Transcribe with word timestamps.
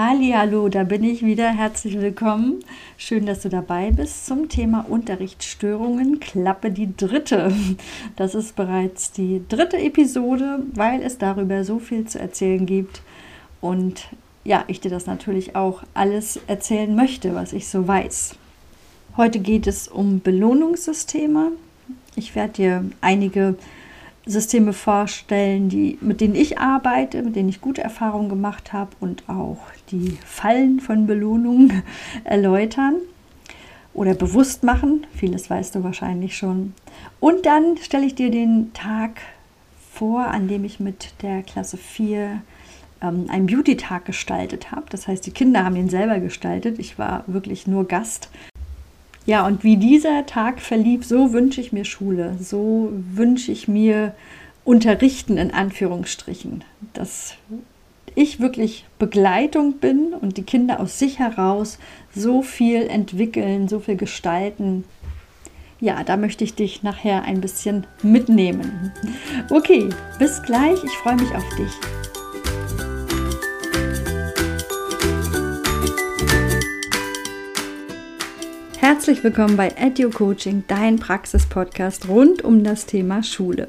Hallo, 0.00 0.68
da 0.68 0.84
bin 0.84 1.02
ich 1.02 1.24
wieder. 1.24 1.50
Herzlich 1.50 2.00
willkommen. 2.00 2.60
Schön, 2.96 3.26
dass 3.26 3.40
du 3.40 3.48
dabei 3.48 3.90
bist 3.90 4.26
zum 4.26 4.48
Thema 4.48 4.86
Unterrichtsstörungen. 4.88 6.20
Klappe 6.20 6.70
die 6.70 6.96
dritte. 6.96 7.52
Das 8.14 8.36
ist 8.36 8.54
bereits 8.54 9.10
die 9.10 9.42
dritte 9.48 9.76
Episode, 9.76 10.60
weil 10.72 11.02
es 11.02 11.18
darüber 11.18 11.64
so 11.64 11.80
viel 11.80 12.06
zu 12.06 12.20
erzählen 12.20 12.64
gibt 12.64 13.02
und 13.60 14.06
ja, 14.44 14.62
ich 14.68 14.80
dir 14.80 14.90
das 14.92 15.06
natürlich 15.06 15.56
auch 15.56 15.82
alles 15.94 16.38
erzählen 16.46 16.94
möchte, 16.94 17.34
was 17.34 17.52
ich 17.52 17.66
so 17.66 17.88
weiß. 17.88 18.36
Heute 19.16 19.40
geht 19.40 19.66
es 19.66 19.88
um 19.88 20.20
Belohnungssysteme. 20.20 21.50
Ich 22.14 22.36
werde 22.36 22.52
dir 22.52 22.84
einige 23.00 23.56
Systeme 24.26 24.74
vorstellen, 24.74 25.68
die, 25.70 25.98
mit 26.00 26.20
denen 26.20 26.36
ich 26.36 26.58
arbeite, 26.58 27.22
mit 27.22 27.34
denen 27.34 27.48
ich 27.48 27.60
gute 27.60 27.82
Erfahrungen 27.82 28.28
gemacht 28.28 28.72
habe 28.72 28.90
und 29.00 29.28
auch 29.28 29.58
die 29.90 30.16
Fallen 30.24 30.80
von 30.80 31.06
Belohnungen 31.06 31.82
erläutern 32.24 32.96
oder 33.94 34.14
bewusst 34.14 34.62
machen. 34.62 35.06
Vieles 35.14 35.50
weißt 35.50 35.74
du 35.74 35.84
wahrscheinlich 35.84 36.36
schon. 36.36 36.74
Und 37.20 37.46
dann 37.46 37.76
stelle 37.78 38.06
ich 38.06 38.14
dir 38.14 38.30
den 38.30 38.72
Tag 38.72 39.20
vor, 39.92 40.28
an 40.28 40.48
dem 40.48 40.64
ich 40.64 40.78
mit 40.78 41.14
der 41.22 41.42
Klasse 41.42 41.76
4 41.76 42.42
ähm, 43.02 43.26
einen 43.28 43.46
Beauty-Tag 43.46 44.04
gestaltet 44.04 44.70
habe. 44.70 44.86
Das 44.90 45.08
heißt, 45.08 45.26
die 45.26 45.32
Kinder 45.32 45.64
haben 45.64 45.76
ihn 45.76 45.88
selber 45.88 46.20
gestaltet. 46.20 46.78
Ich 46.78 46.98
war 46.98 47.24
wirklich 47.26 47.66
nur 47.66 47.86
Gast. 47.86 48.28
Ja, 49.26 49.46
und 49.46 49.62
wie 49.62 49.76
dieser 49.76 50.24
Tag 50.24 50.60
verlief, 50.60 51.04
so 51.04 51.32
wünsche 51.32 51.60
ich 51.60 51.72
mir 51.72 51.84
Schule, 51.84 52.36
so 52.40 52.90
wünsche 52.92 53.52
ich 53.52 53.68
mir 53.68 54.14
Unterrichten 54.64 55.36
in 55.36 55.50
Anführungsstrichen, 55.50 56.64
dass 56.94 57.34
ich 58.18 58.40
wirklich 58.40 58.84
Begleitung 58.98 59.74
bin 59.74 60.12
und 60.12 60.36
die 60.36 60.42
Kinder 60.42 60.80
aus 60.80 60.98
sich 60.98 61.20
heraus 61.20 61.78
so 62.14 62.42
viel 62.42 62.82
entwickeln, 62.88 63.68
so 63.68 63.78
viel 63.78 63.96
gestalten. 63.96 64.84
Ja, 65.80 66.02
da 66.02 66.16
möchte 66.16 66.42
ich 66.42 66.54
dich 66.54 66.82
nachher 66.82 67.22
ein 67.22 67.40
bisschen 67.40 67.86
mitnehmen. 68.02 68.92
Okay, 69.50 69.88
bis 70.18 70.42
gleich, 70.42 70.82
ich 70.82 70.96
freue 70.98 71.14
mich 71.14 71.32
auf 71.32 71.48
dich. 71.56 72.07
Herzlich 79.08 79.24
willkommen 79.24 79.56
bei 79.56 79.72
Edu 79.74 80.10
Coaching, 80.10 80.64
dein 80.68 80.96
Praxis-Podcast 80.98 82.08
rund 82.08 82.44
um 82.44 82.62
das 82.62 82.84
Thema 82.84 83.22
Schule. 83.22 83.68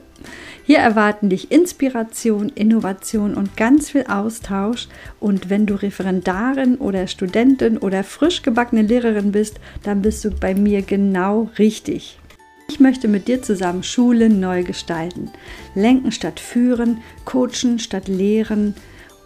Hier 0.65 0.79
erwarten 0.79 1.29
dich 1.29 1.49
Inspiration, 1.49 2.49
Innovation 2.49 3.35
und 3.35 3.55
ganz 3.55 3.91
viel 3.91 4.03
Austausch. 4.07 4.89
Und 5.21 5.49
wenn 5.49 5.65
du 5.65 5.75
Referendarin 5.75 6.75
oder 6.75 7.07
Studentin 7.07 7.77
oder 7.77 8.03
frisch 8.03 8.41
gebackene 8.41 8.81
Lehrerin 8.81 9.31
bist, 9.31 9.61
dann 9.83 10.01
bist 10.01 10.25
du 10.25 10.31
bei 10.31 10.53
mir 10.53 10.81
genau 10.81 11.49
richtig. 11.57 12.19
Ich 12.67 12.81
möchte 12.81 13.07
mit 13.07 13.29
dir 13.29 13.41
zusammen 13.41 13.83
Schule 13.83 14.29
neu 14.29 14.63
gestalten. 14.63 15.31
Lenken 15.73 16.11
statt 16.11 16.41
führen, 16.41 16.97
coachen 17.23 17.79
statt 17.79 18.09
lehren, 18.09 18.75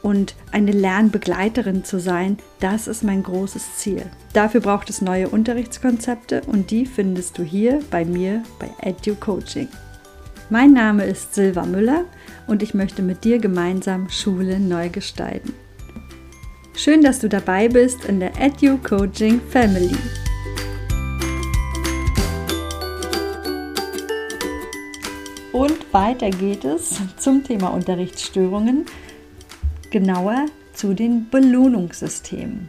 und 0.04 0.36
eine 0.52 0.72
Lernbegleiterin 0.72 1.84
zu 1.84 2.00
sein, 2.00 2.38
das 2.60 2.88
ist 2.88 3.04
mein 3.04 3.24
großes 3.24 3.78
Ziel. 3.78 4.04
Dafür 4.34 4.60
braucht 4.62 4.90
es 4.90 5.02
neue 5.02 5.30
Unterrichtskonzepte 5.30 6.42
und 6.46 6.70
die 6.70 6.86
findest 6.86 7.38
du 7.38 7.44
hier 7.44 7.80
bei 7.90 8.06
mir 8.06 8.44
bei 8.60 8.70
Edu 8.82 9.16
Coaching. 9.16 9.70
Mein 10.50 10.74
Name 10.74 11.06
ist 11.06 11.34
Silva 11.34 11.66
Müller 11.66 12.04
und 12.48 12.62
ich 12.62 12.74
möchte 12.74 13.02
mit 13.02 13.24
dir 13.24 13.40
gemeinsam 13.40 14.10
Schule 14.10 14.60
neu 14.60 14.90
gestalten. 14.90 15.54
Schön, 16.76 17.02
dass 17.02 17.20
du 17.20 17.30
dabei 17.30 17.70
bist 17.70 18.04
in 18.06 18.20
der 18.20 18.34
Edu 18.40 18.78
Coaching 18.78 19.40
Family. 19.50 19.96
Und 25.54 25.94
weiter 25.94 26.30
geht 26.32 26.66
es 26.66 27.00
zum 27.18 27.44
Thema 27.44 27.70
Unterrichtsstörungen 27.70 28.86
genauer 29.94 30.48
zu 30.74 30.96
den 30.96 31.30
Belohnungssystemen. 31.30 32.68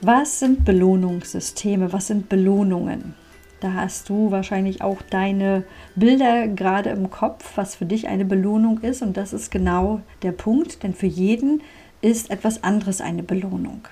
Was 0.00 0.40
sind 0.40 0.64
Belohnungssysteme? 0.64 1.92
Was 1.92 2.06
sind 2.06 2.30
Belohnungen? 2.30 3.14
Da 3.60 3.74
hast 3.74 4.08
du 4.08 4.30
wahrscheinlich 4.30 4.80
auch 4.80 5.02
deine 5.02 5.64
Bilder 5.94 6.48
gerade 6.48 6.90
im 6.90 7.10
Kopf, 7.10 7.52
was 7.56 7.76
für 7.76 7.84
dich 7.84 8.08
eine 8.08 8.24
Belohnung 8.24 8.80
ist. 8.80 9.02
Und 9.02 9.18
das 9.18 9.34
ist 9.34 9.50
genau 9.50 10.00
der 10.22 10.32
Punkt, 10.32 10.82
denn 10.82 10.94
für 10.94 11.06
jeden 11.06 11.62
ist 12.00 12.30
etwas 12.30 12.64
anderes 12.64 13.02
eine 13.02 13.22
Belohnung. 13.22 13.86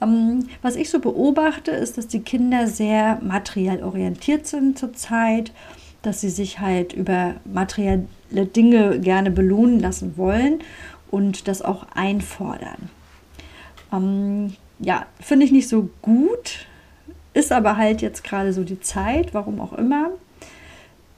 Ähm, 0.00 0.46
was 0.62 0.76
ich 0.76 0.90
so 0.90 1.00
beobachte, 1.00 1.72
ist, 1.72 1.98
dass 1.98 2.06
die 2.06 2.22
Kinder 2.22 2.68
sehr 2.68 3.18
materiell 3.20 3.82
orientiert 3.82 4.46
sind 4.46 4.78
zurzeit 4.78 5.52
dass 6.02 6.20
sie 6.20 6.30
sich 6.30 6.60
halt 6.60 6.92
über 6.92 7.34
materielle 7.44 8.06
Dinge 8.30 9.00
gerne 9.00 9.30
belohnen 9.30 9.80
lassen 9.80 10.16
wollen 10.16 10.60
und 11.10 11.48
das 11.48 11.62
auch 11.62 11.86
einfordern. 11.94 12.90
Ähm, 13.92 14.54
ja, 14.78 15.06
finde 15.20 15.46
ich 15.46 15.52
nicht 15.52 15.68
so 15.68 15.90
gut, 16.02 16.66
ist 17.34 17.52
aber 17.52 17.76
halt 17.76 18.02
jetzt 18.02 18.24
gerade 18.24 18.52
so 18.52 18.64
die 18.64 18.80
Zeit, 18.80 19.34
warum 19.34 19.60
auch 19.60 19.72
immer. 19.72 20.10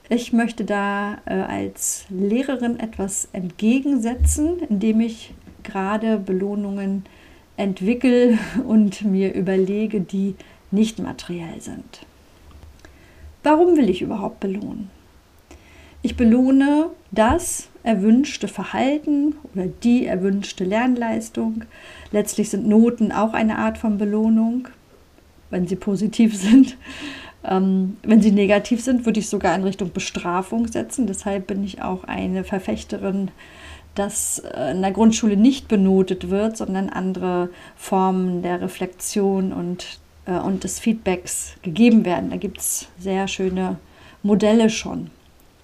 Ich 0.09 0.33
möchte 0.33 0.65
da 0.65 1.19
äh, 1.25 1.33
als 1.35 2.05
Lehrerin 2.09 2.79
etwas 2.79 3.29
entgegensetzen, 3.33 4.59
indem 4.69 4.99
ich 4.99 5.33
gerade 5.63 6.17
Belohnungen 6.17 7.05
entwickle 7.57 8.37
und 8.67 9.03
mir 9.03 9.33
überlege, 9.33 10.01
die 10.01 10.35
nicht 10.69 10.99
materiell 10.99 11.61
sind. 11.61 12.05
Warum 13.43 13.75
will 13.77 13.89
ich 13.89 14.01
überhaupt 14.01 14.39
belohnen? 14.39 14.89
Ich 16.01 16.15
belohne 16.15 16.87
das 17.11 17.69
erwünschte 17.83 18.47
Verhalten 18.47 19.35
oder 19.53 19.67
die 19.67 20.05
erwünschte 20.05 20.63
Lernleistung. 20.63 21.63
Letztlich 22.11 22.49
sind 22.49 22.67
Noten 22.67 23.11
auch 23.11 23.33
eine 23.33 23.57
Art 23.57 23.77
von 23.77 23.97
Belohnung, 23.97 24.67
wenn 25.49 25.67
sie 25.67 25.75
positiv 25.75 26.35
sind. 26.41 26.77
Ähm, 27.43 27.97
wenn 28.03 28.21
sie 28.21 28.31
negativ 28.31 28.83
sind, 28.83 29.05
würde 29.05 29.19
ich 29.19 29.29
sogar 29.29 29.55
in 29.55 29.63
Richtung 29.63 29.91
Bestrafung 29.91 30.67
setzen. 30.67 31.07
Deshalb 31.07 31.47
bin 31.47 31.63
ich 31.63 31.81
auch 31.81 32.03
eine 32.03 32.43
Verfechterin, 32.43 33.31
dass 33.95 34.39
äh, 34.39 34.71
in 34.71 34.81
der 34.81 34.91
Grundschule 34.91 35.37
nicht 35.37 35.67
benotet 35.67 36.29
wird, 36.29 36.55
sondern 36.55 36.89
andere 36.89 37.49
Formen 37.75 38.43
der 38.43 38.61
Reflexion 38.61 39.53
und 39.53 39.99
äh, 40.25 40.39
und 40.39 40.63
des 40.63 40.79
Feedbacks 40.79 41.55
gegeben 41.61 42.05
werden. 42.05 42.29
Da 42.29 42.37
gibt 42.37 42.59
es 42.59 42.87
sehr 42.99 43.27
schöne 43.27 43.77
Modelle 44.23 44.69
schon, 44.69 45.09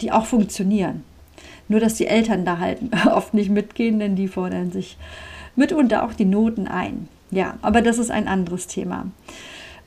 die 0.00 0.12
auch 0.12 0.26
funktionieren. 0.26 1.04
Nur 1.68 1.80
dass 1.80 1.94
die 1.94 2.06
Eltern 2.06 2.44
da 2.44 2.58
halt 2.58 2.78
oft 3.06 3.34
nicht 3.34 3.50
mitgehen, 3.50 3.98
denn 3.98 4.16
die 4.16 4.28
fordern 4.28 4.72
sich 4.72 4.96
mitunter 5.56 6.04
auch 6.04 6.14
die 6.14 6.24
Noten 6.24 6.66
ein. 6.66 7.08
Ja, 7.30 7.58
aber 7.62 7.82
das 7.82 7.98
ist 7.98 8.10
ein 8.10 8.26
anderes 8.26 8.66
Thema. 8.66 9.06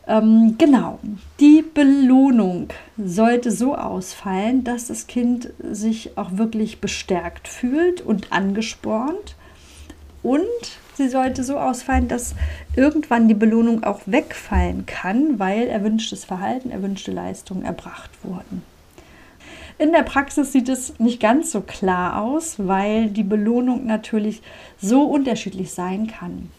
Ähm, 0.08 0.56
genau, 0.58 1.00
die 1.40 1.64
Belohnung 1.74 2.68
sollte 2.98 3.52
so 3.52 3.76
ausfallen, 3.76 4.64
dass 4.64 4.88
das 4.88 5.08
Kind 5.08 5.52
sich 5.60 6.18
auch 6.18 6.38
wirklich 6.38 6.82
bestärkt 6.82 7.48
fühlt 7.48 8.02
und 8.02 8.32
angespornt 8.32 9.36
und 10.24 10.46
sie 10.96 11.08
sollte 11.08 11.44
so 11.44 11.58
ausfallen, 11.58 12.08
dass 12.08 12.36
irgendwann 12.76 13.28
die 13.28 13.34
Belohnung 13.36 13.84
auch 13.84 14.02
wegfallen 14.06 14.86
kann, 14.86 15.40
weil 15.40 15.68
erwünschtes 15.68 16.26
Verhalten, 16.26 16.72
erwünschte 16.72 17.12
Leistungen 17.12 17.64
erbracht 17.64 18.12
wurden. 18.24 18.64
In 19.82 19.94
der 19.94 20.04
Praxis 20.04 20.52
sieht 20.52 20.70
es 20.70 21.00
nicht 21.00 21.20
ganz 21.20 21.52
so 21.52 21.62
klar 21.62 22.22
aus, 22.22 22.58
weil 22.60 23.10
die 23.10 23.24
Belohnung 23.24 23.88
natürlich 23.88 24.44
so 24.80 25.02
unterschiedlich 25.06 25.72
sein 25.72 26.06
kann. 26.06 26.52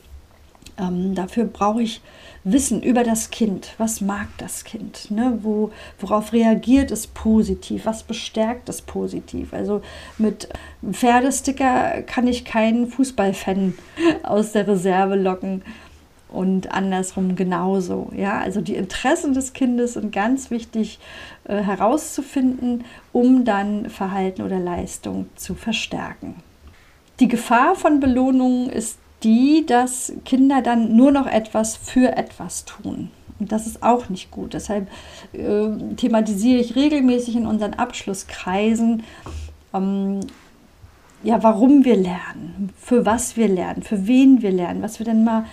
Ähm, 0.77 1.15
dafür 1.15 1.45
brauche 1.45 1.83
ich 1.83 2.01
Wissen 2.43 2.83
über 2.83 3.05
das 3.05 3.31
Kind. 3.31 3.75
Was 3.79 4.01
mag 4.01 4.27
das 4.39 4.65
Kind? 4.65 5.13
Ne? 5.13 5.39
Wo, 5.43 5.71
worauf 6.01 6.33
reagiert 6.33 6.91
es 6.91 7.07
positiv? 7.07 7.87
Was 7.87 8.03
bestärkt 8.03 8.69
es 8.69 8.83
positiv? 8.83 9.55
Also 9.55 9.83
mit 10.19 10.49
Pferdesticker 10.91 12.03
kann 12.03 12.27
ich 12.27 12.45
keinen 12.45 12.89
Fußballfan 12.89 13.75
aus 14.25 14.51
der 14.51 14.67
Reserve 14.67 15.15
locken 15.15 15.63
und 16.33 16.73
andersrum 16.73 17.37
genauso. 17.37 18.11
Ja, 18.17 18.41
also 18.41 18.61
die 18.61 18.75
Interessen 18.75 19.35
des 19.35 19.53
Kindes 19.53 19.95
sind 19.95 20.13
ganz 20.13 20.51
wichtig 20.51 20.99
äh, 21.45 21.57
herauszufinden, 21.63 22.85
um 23.13 23.45
dann 23.45 23.91
Verhalten 23.91 24.43
oder 24.43 24.59
Leistung 24.59 25.27
zu 25.37 25.55
verstärken. 25.55 26.37
Die 27.21 27.29
Gefahr 27.29 27.75
von 27.75 28.01
Belohnungen 28.01 28.71
ist 28.71 28.99
die, 29.23 29.65
dass 29.67 30.13
Kinder 30.25 30.63
dann 30.63 30.97
nur 30.97 31.13
noch 31.13 31.27
etwas 31.27 31.77
für 31.77 32.17
etwas 32.17 32.65
tun. 32.65 33.11
Und 33.39 33.53
das 33.53 33.67
ist 33.67 33.83
auch 33.83 34.09
nicht 34.09 34.31
gut. 34.31 34.55
Deshalb 34.55 34.89
äh, 35.33 35.69
thematisiere 35.97 36.61
ich 36.61 36.77
regelmäßig 36.77 37.37
in 37.37 37.47
unseren 37.47 37.75
Abschlusskreisen, 37.75 39.03
ähm, 39.75 40.21
ja, 41.25 41.43
warum 41.43 41.85
wir 41.85 41.97
lernen, 41.97 42.71
für 42.77 43.07
was 43.07 43.37
wir 43.37 43.49
lernen, 43.49 43.83
für 43.83 44.07
wen 44.07 44.43
wir 44.43 44.51
lernen, 44.51 44.83
was 44.83 44.99
wir 44.99 45.07
denn 45.07 45.25
mal 45.25 45.45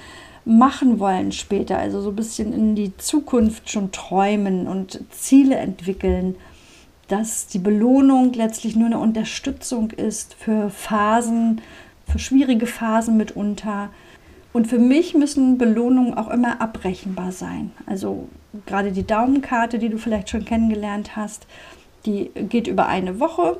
machen 0.49 0.99
wollen 0.99 1.31
später. 1.31 1.77
Also 1.77 2.01
so 2.01 2.09
ein 2.09 2.15
bisschen 2.15 2.51
in 2.53 2.75
die 2.75 2.95
Zukunft 2.97 3.69
schon 3.69 3.91
träumen 3.91 4.67
und 4.67 4.99
Ziele 5.11 5.55
entwickeln. 5.55 6.35
Dass 7.07 7.47
die 7.47 7.59
Belohnung 7.59 8.33
letztlich 8.33 8.75
nur 8.75 8.87
eine 8.87 8.99
Unterstützung 8.99 9.91
ist 9.91 10.35
für 10.35 10.69
Phasen, 10.69 11.61
für 12.07 12.19
schwierige 12.19 12.67
Phasen 12.67 13.17
mitunter. 13.17 13.89
Und 14.51 14.67
für 14.67 14.79
mich 14.79 15.13
müssen 15.13 15.57
Belohnungen 15.57 16.15
auch 16.15 16.29
immer 16.29 16.61
abrechenbar 16.61 17.31
sein. 17.31 17.71
Also 17.85 18.27
gerade 18.65 18.91
die 18.91 19.05
Daumenkarte, 19.05 19.79
die 19.79 19.89
du 19.89 19.97
vielleicht 19.97 20.29
schon 20.29 20.45
kennengelernt 20.45 21.15
hast, 21.15 21.45
die 22.05 22.31
geht 22.49 22.67
über 22.67 22.87
eine 22.87 23.19
Woche. 23.19 23.57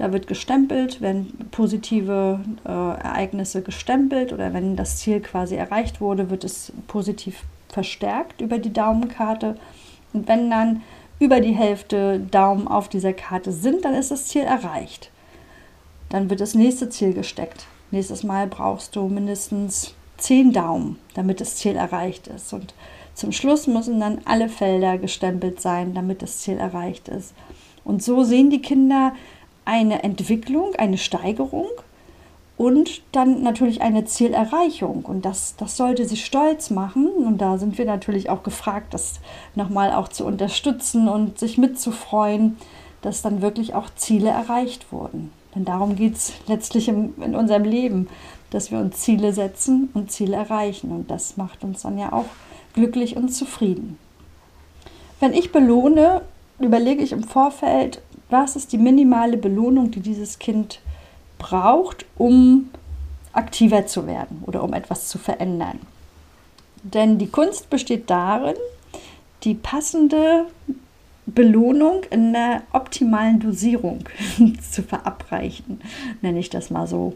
Da 0.00 0.14
wird 0.14 0.26
gestempelt, 0.26 1.02
wenn 1.02 1.26
positive 1.50 2.40
äh, 2.64 2.70
Ereignisse 2.70 3.60
gestempelt 3.60 4.32
oder 4.32 4.54
wenn 4.54 4.74
das 4.74 4.96
Ziel 4.96 5.20
quasi 5.20 5.56
erreicht 5.56 6.00
wurde, 6.00 6.30
wird 6.30 6.42
es 6.42 6.72
positiv 6.86 7.42
verstärkt 7.68 8.40
über 8.40 8.56
die 8.56 8.72
Daumenkarte. 8.72 9.58
Und 10.14 10.26
wenn 10.26 10.48
dann 10.48 10.80
über 11.18 11.40
die 11.40 11.52
Hälfte 11.52 12.18
Daumen 12.18 12.66
auf 12.66 12.88
dieser 12.88 13.12
Karte 13.12 13.52
sind, 13.52 13.84
dann 13.84 13.92
ist 13.92 14.10
das 14.10 14.24
Ziel 14.24 14.44
erreicht. 14.44 15.10
Dann 16.08 16.30
wird 16.30 16.40
das 16.40 16.54
nächste 16.54 16.88
Ziel 16.88 17.12
gesteckt. 17.12 17.66
Nächstes 17.90 18.22
Mal 18.22 18.46
brauchst 18.46 18.96
du 18.96 19.06
mindestens 19.06 19.92
10 20.16 20.54
Daumen, 20.54 20.98
damit 21.12 21.42
das 21.42 21.56
Ziel 21.56 21.76
erreicht 21.76 22.26
ist. 22.26 22.54
Und 22.54 22.72
zum 23.12 23.32
Schluss 23.32 23.66
müssen 23.66 24.00
dann 24.00 24.22
alle 24.24 24.48
Felder 24.48 24.96
gestempelt 24.96 25.60
sein, 25.60 25.92
damit 25.92 26.22
das 26.22 26.38
Ziel 26.38 26.56
erreicht 26.56 27.08
ist. 27.08 27.34
Und 27.84 28.02
so 28.02 28.22
sehen 28.24 28.48
die 28.48 28.62
Kinder 28.62 29.12
eine 29.64 30.02
Entwicklung, 30.02 30.74
eine 30.76 30.98
Steigerung 30.98 31.68
und 32.60 33.00
dann 33.12 33.42
natürlich 33.42 33.80
eine 33.80 34.04
Zielerreichung. 34.04 35.06
Und 35.06 35.24
das, 35.24 35.56
das 35.56 35.78
sollte 35.78 36.06
sie 36.06 36.18
stolz 36.18 36.68
machen. 36.68 37.08
Und 37.08 37.38
da 37.38 37.56
sind 37.56 37.78
wir 37.78 37.86
natürlich 37.86 38.28
auch 38.28 38.42
gefragt, 38.42 38.92
das 38.92 39.20
nochmal 39.54 39.94
auch 39.94 40.08
zu 40.08 40.26
unterstützen 40.26 41.08
und 41.08 41.38
sich 41.38 41.56
mitzufreuen, 41.56 42.58
dass 43.00 43.22
dann 43.22 43.40
wirklich 43.40 43.72
auch 43.72 43.88
Ziele 43.96 44.28
erreicht 44.28 44.92
wurden. 44.92 45.32
Denn 45.54 45.64
darum 45.64 45.96
geht 45.96 46.16
es 46.16 46.34
letztlich 46.48 46.88
im, 46.88 47.14
in 47.22 47.34
unserem 47.34 47.64
Leben, 47.64 48.08
dass 48.50 48.70
wir 48.70 48.78
uns 48.78 48.98
Ziele 48.98 49.32
setzen 49.32 49.88
und 49.94 50.12
Ziele 50.12 50.36
erreichen. 50.36 50.90
Und 50.90 51.10
das 51.10 51.38
macht 51.38 51.64
uns 51.64 51.80
dann 51.80 51.96
ja 51.96 52.12
auch 52.12 52.26
glücklich 52.74 53.16
und 53.16 53.30
zufrieden. 53.30 53.98
Wenn 55.18 55.32
ich 55.32 55.50
belohne, 55.50 56.20
überlege 56.58 57.02
ich 57.02 57.12
im 57.12 57.24
Vorfeld, 57.24 58.02
was 58.30 58.56
ist 58.56 58.72
die 58.72 58.78
minimale 58.78 59.36
Belohnung, 59.36 59.90
die 59.90 60.00
dieses 60.00 60.38
Kind 60.38 60.80
braucht, 61.38 62.06
um 62.16 62.70
aktiver 63.32 63.86
zu 63.86 64.06
werden 64.06 64.42
oder 64.46 64.62
um 64.62 64.72
etwas 64.72 65.08
zu 65.08 65.18
verändern. 65.18 65.78
Denn 66.82 67.18
die 67.18 67.28
Kunst 67.28 67.70
besteht 67.70 68.10
darin, 68.10 68.56
die 69.44 69.54
passende 69.54 70.46
Belohnung 71.26 72.02
in 72.10 72.32
der 72.32 72.62
optimalen 72.72 73.38
Dosierung 73.38 74.04
zu 74.70 74.82
verabreichen, 74.82 75.80
nenne 76.22 76.40
ich 76.40 76.50
das 76.50 76.70
mal 76.70 76.86
so. 76.86 77.14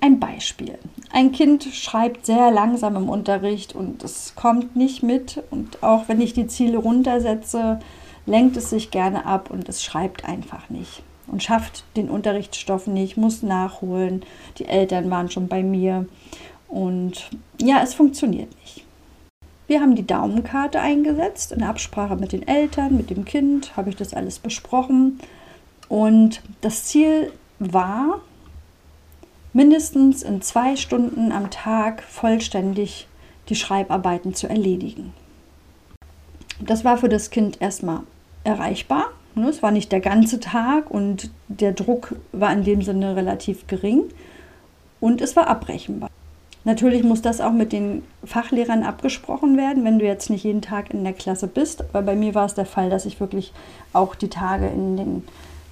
Ein 0.00 0.20
Beispiel. 0.20 0.78
Ein 1.10 1.32
Kind 1.32 1.64
schreibt 1.64 2.26
sehr 2.26 2.52
langsam 2.52 2.94
im 2.94 3.08
Unterricht 3.08 3.74
und 3.74 4.04
es 4.04 4.34
kommt 4.36 4.76
nicht 4.76 5.02
mit. 5.02 5.42
Und 5.50 5.82
auch 5.82 6.06
wenn 6.06 6.20
ich 6.20 6.32
die 6.32 6.46
Ziele 6.46 6.78
runtersetze, 6.78 7.80
lenkt 8.26 8.56
es 8.56 8.70
sich 8.70 8.90
gerne 8.90 9.26
ab 9.26 9.50
und 9.50 9.68
es 9.68 9.82
schreibt 9.82 10.24
einfach 10.24 10.70
nicht 10.70 11.02
und 11.26 11.42
schafft 11.42 11.84
den 11.96 12.10
Unterrichtsstoff 12.10 12.86
nicht, 12.86 13.16
muss 13.16 13.42
nachholen. 13.42 14.24
Die 14.58 14.66
Eltern 14.66 15.10
waren 15.10 15.30
schon 15.30 15.48
bei 15.48 15.62
mir 15.62 16.06
und 16.68 17.30
ja, 17.60 17.82
es 17.82 17.94
funktioniert 17.94 18.50
nicht. 18.62 18.84
Wir 19.66 19.80
haben 19.80 19.96
die 19.96 20.06
Daumenkarte 20.06 20.80
eingesetzt 20.80 21.52
in 21.52 21.62
Absprache 21.62 22.16
mit 22.16 22.32
den 22.32 22.46
Eltern, 22.46 22.96
mit 22.96 23.08
dem 23.08 23.24
Kind, 23.24 23.76
habe 23.76 23.90
ich 23.90 23.96
das 23.96 24.12
alles 24.12 24.38
besprochen 24.38 25.18
und 25.88 26.42
das 26.60 26.84
Ziel 26.84 27.32
war, 27.58 28.20
mindestens 29.54 30.22
in 30.22 30.42
zwei 30.42 30.76
Stunden 30.76 31.32
am 31.32 31.50
Tag 31.50 32.02
vollständig 32.02 33.06
die 33.48 33.54
Schreibarbeiten 33.54 34.34
zu 34.34 34.48
erledigen. 34.48 35.14
Das 36.60 36.84
war 36.84 36.98
für 36.98 37.08
das 37.08 37.30
Kind 37.30 37.60
erstmal 37.60 38.02
erreichbar. 38.44 39.06
Ne, 39.34 39.48
es 39.48 39.62
war 39.62 39.72
nicht 39.72 39.90
der 39.90 40.00
ganze 40.00 40.38
Tag 40.38 40.90
und 40.90 41.30
der 41.48 41.72
Druck 41.72 42.14
war 42.30 42.52
in 42.52 42.62
dem 42.62 42.82
Sinne 42.82 43.16
relativ 43.16 43.66
gering 43.66 44.04
und 45.00 45.20
es 45.20 45.34
war 45.34 45.48
abrechenbar. 45.48 46.08
Natürlich 46.64 47.02
muss 47.02 47.20
das 47.20 47.40
auch 47.42 47.52
mit 47.52 47.72
den 47.72 48.04
Fachlehrern 48.24 48.84
abgesprochen 48.84 49.58
werden, 49.58 49.84
wenn 49.84 49.98
du 49.98 50.06
jetzt 50.06 50.30
nicht 50.30 50.44
jeden 50.44 50.62
Tag 50.62 50.94
in 50.94 51.04
der 51.04 51.12
Klasse 51.12 51.46
bist. 51.46 51.82
Aber 51.92 52.00
bei 52.00 52.16
mir 52.16 52.34
war 52.34 52.46
es 52.46 52.54
der 52.54 52.64
Fall, 52.64 52.88
dass 52.88 53.04
ich 53.04 53.20
wirklich 53.20 53.52
auch 53.92 54.14
die 54.14 54.30
Tage 54.30 54.68
in, 54.68 54.96
den, 54.96 55.24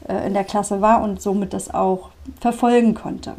äh, 0.07 0.27
in 0.27 0.35
der 0.35 0.45
Klasse 0.45 0.83
war 0.83 1.03
und 1.03 1.23
somit 1.23 1.55
das 1.55 1.73
auch 1.73 2.11
verfolgen 2.41 2.95
konnte. 2.95 3.35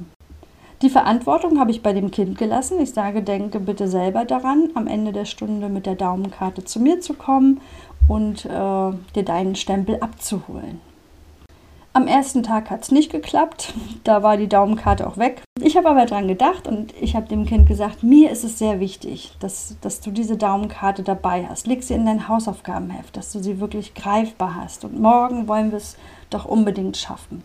Die 0.84 0.90
Verantwortung 0.90 1.62
habe 1.62 1.72
ich 1.72 1.82
bei 1.82 1.94
dem 1.94 2.12
Kind 2.12 2.38
gelassen. 2.38 2.78
Ich 2.82 2.92
sage, 2.92 3.24
denke 3.24 3.62
bitte 3.62 3.88
selber 3.88 4.26
daran, 4.26 4.70
am 4.74 4.86
Ende 4.86 5.14
der 5.14 5.24
Stunde 5.24 5.70
mit 5.70 5.86
der 5.86 5.96
Daumenkarte 5.96 6.66
zu 6.66 6.82
mir 6.82 7.00
zu 7.00 7.14
kommen 7.14 7.62
und 8.10 8.44
äh, 8.44 8.50
dir 8.50 9.24
deinen 9.24 9.56
Stempel 9.56 10.02
abzuholen. 10.02 10.82
Am 11.94 12.06
ersten 12.06 12.44
Tag 12.44 12.70
hat 12.70 12.82
es 12.82 12.92
nicht 12.92 13.14
geklappt, 13.14 13.74
da 14.04 14.24
war 14.24 14.36
die 14.36 14.50
Daumenkarte 14.50 15.08
auch 15.08 15.16
weg. 15.16 15.42
Ich 15.62 15.78
habe 15.78 15.90
aber 15.90 16.06
dran 16.06 16.28
gedacht 16.28 16.68
und 16.68 16.94
ich 17.00 17.16
habe 17.16 17.30
dem 17.30 17.46
Kind 17.46 17.66
gesagt, 17.66 18.04
mir 18.04 18.30
ist 18.30 18.44
es 18.44 18.60
sehr 18.60 18.82
wichtig, 18.82 19.38
dass, 19.40 19.78
dass 19.80 20.02
du 20.02 20.12
diese 20.12 20.36
Daumenkarte 20.36 21.04
dabei 21.04 21.46
hast. 21.48 21.66
Leg 21.66 21.82
sie 21.82 21.94
in 21.94 22.06
dein 22.06 22.28
Hausaufgabenheft, 22.28 23.16
dass 23.16 23.32
du 23.32 23.42
sie 23.42 23.62
wirklich 23.62 23.94
greifbar 23.94 24.56
hast. 24.56 24.84
Und 24.84 25.00
morgen 25.00 25.48
wollen 25.48 25.72
wir 25.72 25.78
es 25.78 25.96
doch 26.30 26.44
unbedingt 26.44 26.98
schaffen. 26.98 27.42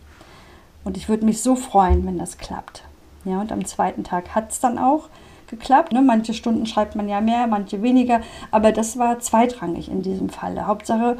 Und 0.82 0.96
ich 0.96 1.08
würde 1.08 1.24
mich 1.24 1.40
so 1.40 1.54
freuen, 1.54 2.04
wenn 2.04 2.18
das 2.18 2.38
klappt. 2.38 2.87
Ja, 3.28 3.40
und 3.40 3.52
am 3.52 3.64
zweiten 3.64 4.04
Tag 4.04 4.34
hat 4.34 4.50
es 4.52 4.60
dann 4.60 4.78
auch 4.78 5.08
geklappt. 5.48 5.92
Ne? 5.92 6.02
Manche 6.02 6.34
Stunden 6.34 6.66
schreibt 6.66 6.96
man 6.96 7.08
ja 7.08 7.20
mehr, 7.20 7.46
manche 7.46 7.82
weniger, 7.82 8.20
aber 8.50 8.72
das 8.72 8.98
war 8.98 9.18
zweitrangig 9.18 9.90
in 9.90 10.02
diesem 10.02 10.28
Falle. 10.28 10.66
Hauptsache, 10.66 11.18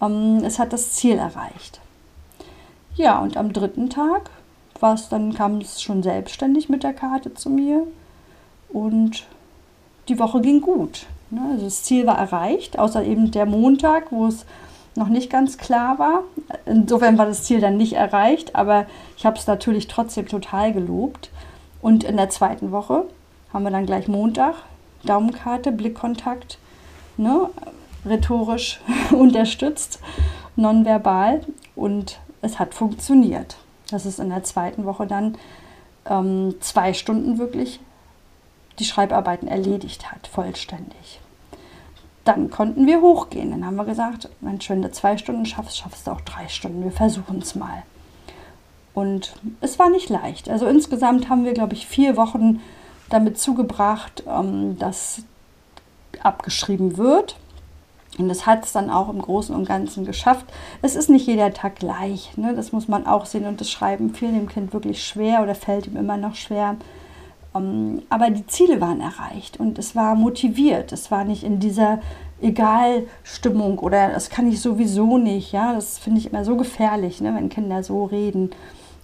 ähm, 0.00 0.42
es 0.44 0.58
hat 0.58 0.72
das 0.72 0.92
Ziel 0.92 1.18
erreicht. 1.18 1.80
Ja, 2.94 3.18
und 3.20 3.36
am 3.36 3.52
dritten 3.52 3.90
Tag 3.90 4.30
dann, 5.10 5.34
kam 5.34 5.58
es 5.58 5.82
schon 5.82 6.02
selbstständig 6.02 6.68
mit 6.68 6.82
der 6.82 6.94
Karte 6.94 7.34
zu 7.34 7.50
mir 7.50 7.86
und 8.70 9.26
die 10.08 10.18
Woche 10.18 10.40
ging 10.40 10.60
gut. 10.60 11.06
Ne? 11.30 11.42
Also 11.52 11.64
das 11.64 11.82
Ziel 11.84 12.06
war 12.06 12.18
erreicht, 12.18 12.78
außer 12.78 13.04
eben 13.04 13.30
der 13.30 13.46
Montag, 13.46 14.10
wo 14.10 14.26
es 14.26 14.46
noch 14.96 15.08
nicht 15.08 15.30
ganz 15.30 15.58
klar 15.58 15.98
war. 15.98 16.22
Insofern 16.66 17.18
war 17.18 17.26
das 17.26 17.44
Ziel 17.44 17.60
dann 17.60 17.76
nicht 17.76 17.94
erreicht, 17.94 18.56
aber 18.56 18.86
ich 19.16 19.24
habe 19.24 19.36
es 19.36 19.46
natürlich 19.46 19.88
trotzdem 19.88 20.26
total 20.26 20.72
gelobt. 20.72 21.30
Und 21.80 22.04
in 22.04 22.16
der 22.16 22.28
zweiten 22.30 22.72
Woche 22.72 23.04
haben 23.52 23.64
wir 23.64 23.70
dann 23.70 23.86
gleich 23.86 24.08
Montag, 24.08 24.54
Daumenkarte, 25.04 25.72
Blickkontakt, 25.72 26.58
ne, 27.16 27.48
rhetorisch 28.04 28.80
unterstützt, 29.12 30.00
nonverbal 30.56 31.40
und 31.74 32.20
es 32.42 32.58
hat 32.58 32.74
funktioniert. 32.74 33.56
Dass 33.90 34.04
es 34.04 34.18
in 34.18 34.30
der 34.30 34.44
zweiten 34.44 34.84
Woche 34.84 35.06
dann 35.06 35.36
ähm, 36.06 36.54
zwei 36.60 36.92
Stunden 36.92 37.38
wirklich 37.38 37.80
die 38.78 38.84
Schreibarbeiten 38.84 39.48
erledigt 39.48 40.12
hat, 40.12 40.26
vollständig 40.26 41.20
dann 42.30 42.50
konnten 42.50 42.86
wir 42.86 43.00
hochgehen. 43.00 43.50
Dann 43.50 43.66
haben 43.66 43.76
wir 43.76 43.84
gesagt, 43.84 44.28
wenn 44.40 44.58
du 44.58 44.90
zwei 44.92 45.16
Stunden 45.16 45.46
schaffst, 45.46 45.78
schaffst 45.78 46.06
du 46.06 46.12
auch 46.12 46.20
drei 46.20 46.48
Stunden. 46.48 46.84
Wir 46.84 46.92
versuchen 46.92 47.38
es 47.38 47.54
mal. 47.54 47.82
Und 48.94 49.34
es 49.60 49.78
war 49.78 49.90
nicht 49.90 50.08
leicht. 50.08 50.48
Also 50.48 50.66
insgesamt 50.66 51.28
haben 51.28 51.44
wir, 51.44 51.54
glaube 51.54 51.74
ich, 51.74 51.86
vier 51.86 52.16
Wochen 52.16 52.60
damit 53.08 53.38
zugebracht, 53.38 54.22
ähm, 54.28 54.78
dass 54.78 55.22
abgeschrieben 56.22 56.96
wird. 56.96 57.36
Und 58.18 58.28
das 58.28 58.46
hat 58.46 58.64
es 58.64 58.72
dann 58.72 58.90
auch 58.90 59.08
im 59.08 59.22
Großen 59.22 59.54
und 59.54 59.66
Ganzen 59.66 60.04
geschafft. 60.04 60.46
Es 60.82 60.94
ist 60.94 61.08
nicht 61.08 61.26
jeder 61.26 61.52
Tag 61.52 61.76
gleich. 61.76 62.36
Ne? 62.36 62.54
Das 62.54 62.72
muss 62.72 62.88
man 62.88 63.06
auch 63.06 63.26
sehen. 63.26 63.46
Und 63.46 63.60
das 63.60 63.70
Schreiben 63.70 64.14
fiel 64.14 64.32
dem 64.32 64.48
Kind 64.48 64.72
wirklich 64.72 65.04
schwer 65.04 65.42
oder 65.42 65.54
fällt 65.54 65.86
ihm 65.86 65.96
immer 65.96 66.16
noch 66.16 66.34
schwer. 66.34 66.76
Ähm, 67.54 68.02
aber 68.08 68.30
die 68.30 68.46
Ziele 68.46 68.80
waren 68.80 69.00
erreicht 69.00 69.58
und 69.58 69.78
es 69.78 69.96
war 69.96 70.14
motiviert. 70.14 70.92
Es 70.92 71.10
war 71.10 71.24
nicht 71.24 71.42
in 71.44 71.60
dieser 71.60 72.00
Egalstimmung 72.40 73.78
oder 73.78 74.10
das 74.10 74.30
kann 74.30 74.48
ich 74.48 74.60
sowieso 74.60 75.18
nicht. 75.18 75.52
Ja, 75.52 75.74
das 75.74 75.98
finde 75.98 76.20
ich 76.20 76.32
immer 76.32 76.44
so 76.44 76.56
gefährlich, 76.56 77.20
ne, 77.20 77.34
wenn 77.34 77.48
Kinder 77.48 77.82
so 77.82 78.04
reden. 78.04 78.50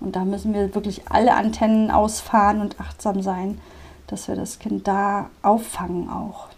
Und 0.00 0.16
da 0.16 0.24
müssen 0.24 0.52
wir 0.52 0.74
wirklich 0.74 1.02
alle 1.08 1.34
Antennen 1.34 1.90
ausfahren 1.90 2.60
und 2.60 2.80
achtsam 2.80 3.22
sein, 3.22 3.58
dass 4.06 4.28
wir 4.28 4.36
das 4.36 4.58
Kind 4.58 4.86
da 4.86 5.30
auffangen 5.42 6.08
auch. 6.10 6.48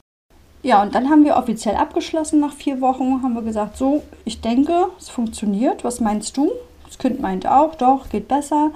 Ja, 0.63 0.83
und 0.83 0.95
dann 0.95 1.09
haben 1.09 1.25
wir 1.25 1.37
offiziell 1.37 1.77
abgeschlossen 1.77 2.41
nach 2.41 2.53
vier 2.53 2.81
Wochen, 2.81 3.23
haben 3.23 3.35
wir 3.35 3.43
gesagt, 3.43 3.77
so, 3.77 4.03
ich 4.25 4.41
denke, 4.41 4.89
es 4.99 5.09
funktioniert. 5.09 5.85
Was 5.85 6.01
meinst 6.01 6.37
du? 6.37 6.51
Das 6.85 6.99
Kind 6.99 7.21
meint 7.21 7.47
auch, 7.47 7.77
doch, 7.77 8.09
geht 8.09 8.27
besser. 8.27 8.73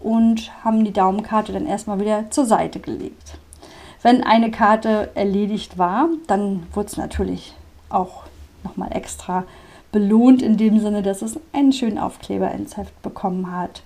Und 0.00 0.50
haben 0.64 0.84
die 0.84 0.92
Daumenkarte 0.92 1.52
dann 1.52 1.66
erstmal 1.66 2.00
wieder 2.00 2.30
zur 2.30 2.46
Seite 2.46 2.80
gelegt. 2.80 3.38
Wenn 4.02 4.24
eine 4.24 4.50
Karte 4.50 5.10
erledigt 5.14 5.76
war, 5.76 6.08
dann 6.26 6.66
wurde 6.72 6.88
es 6.88 6.96
natürlich 6.96 7.54
auch 7.90 8.24
nochmal 8.64 8.90
extra 8.92 9.44
belohnt, 9.92 10.40
in 10.42 10.56
dem 10.56 10.80
Sinne, 10.80 11.02
dass 11.02 11.22
es 11.22 11.38
einen 11.52 11.72
schönen 11.72 11.98
Aufkleber 11.98 12.50
ins 12.52 12.76
Heft 12.76 13.00
bekommen 13.02 13.54
hat 13.54 13.82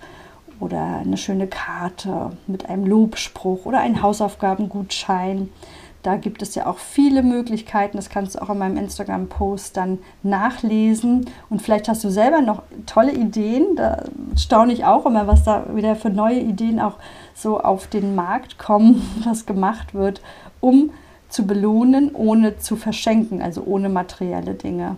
oder 0.59 0.99
eine 0.99 1.17
schöne 1.17 1.47
Karte 1.47 2.31
mit 2.47 2.69
einem 2.69 2.85
Lobspruch 2.85 3.65
oder 3.65 3.79
einen 3.79 4.01
Hausaufgabengutschein. 4.01 5.49
Da 6.05 6.17
gibt 6.17 6.43
es 6.43 6.53
ja 6.53 6.67
auch 6.67 6.77
viele 6.77 7.23
Möglichkeiten. 7.23 7.97
Das 7.97 8.09
kannst 8.09 8.35
du 8.35 8.41
auch 8.43 8.51
in 8.51 8.59
meinem 8.59 8.77
Instagram-Post 8.77 9.75
dann 9.75 9.97
nachlesen. 10.21 11.25
Und 11.49 11.63
vielleicht 11.63 11.89
hast 11.89 12.03
du 12.03 12.11
selber 12.11 12.41
noch 12.41 12.61
tolle 12.85 13.11
Ideen. 13.11 13.75
Da 13.75 14.03
staune 14.37 14.71
ich 14.71 14.85
auch 14.85 15.07
immer, 15.07 15.25
was 15.25 15.43
da 15.45 15.65
wieder 15.75 15.95
für 15.95 16.11
neue 16.11 16.39
Ideen 16.39 16.79
auch 16.79 16.97
so 17.33 17.59
auf 17.59 17.87
den 17.87 18.13
Markt 18.13 18.59
kommen, 18.59 19.01
was 19.25 19.47
gemacht 19.47 19.95
wird, 19.95 20.21
um 20.61 20.91
zu 21.27 21.47
belohnen, 21.47 22.13
ohne 22.13 22.59
zu 22.59 22.75
verschenken, 22.75 23.41
also 23.41 23.63
ohne 23.63 23.89
materielle 23.89 24.53
Dinge. 24.53 24.97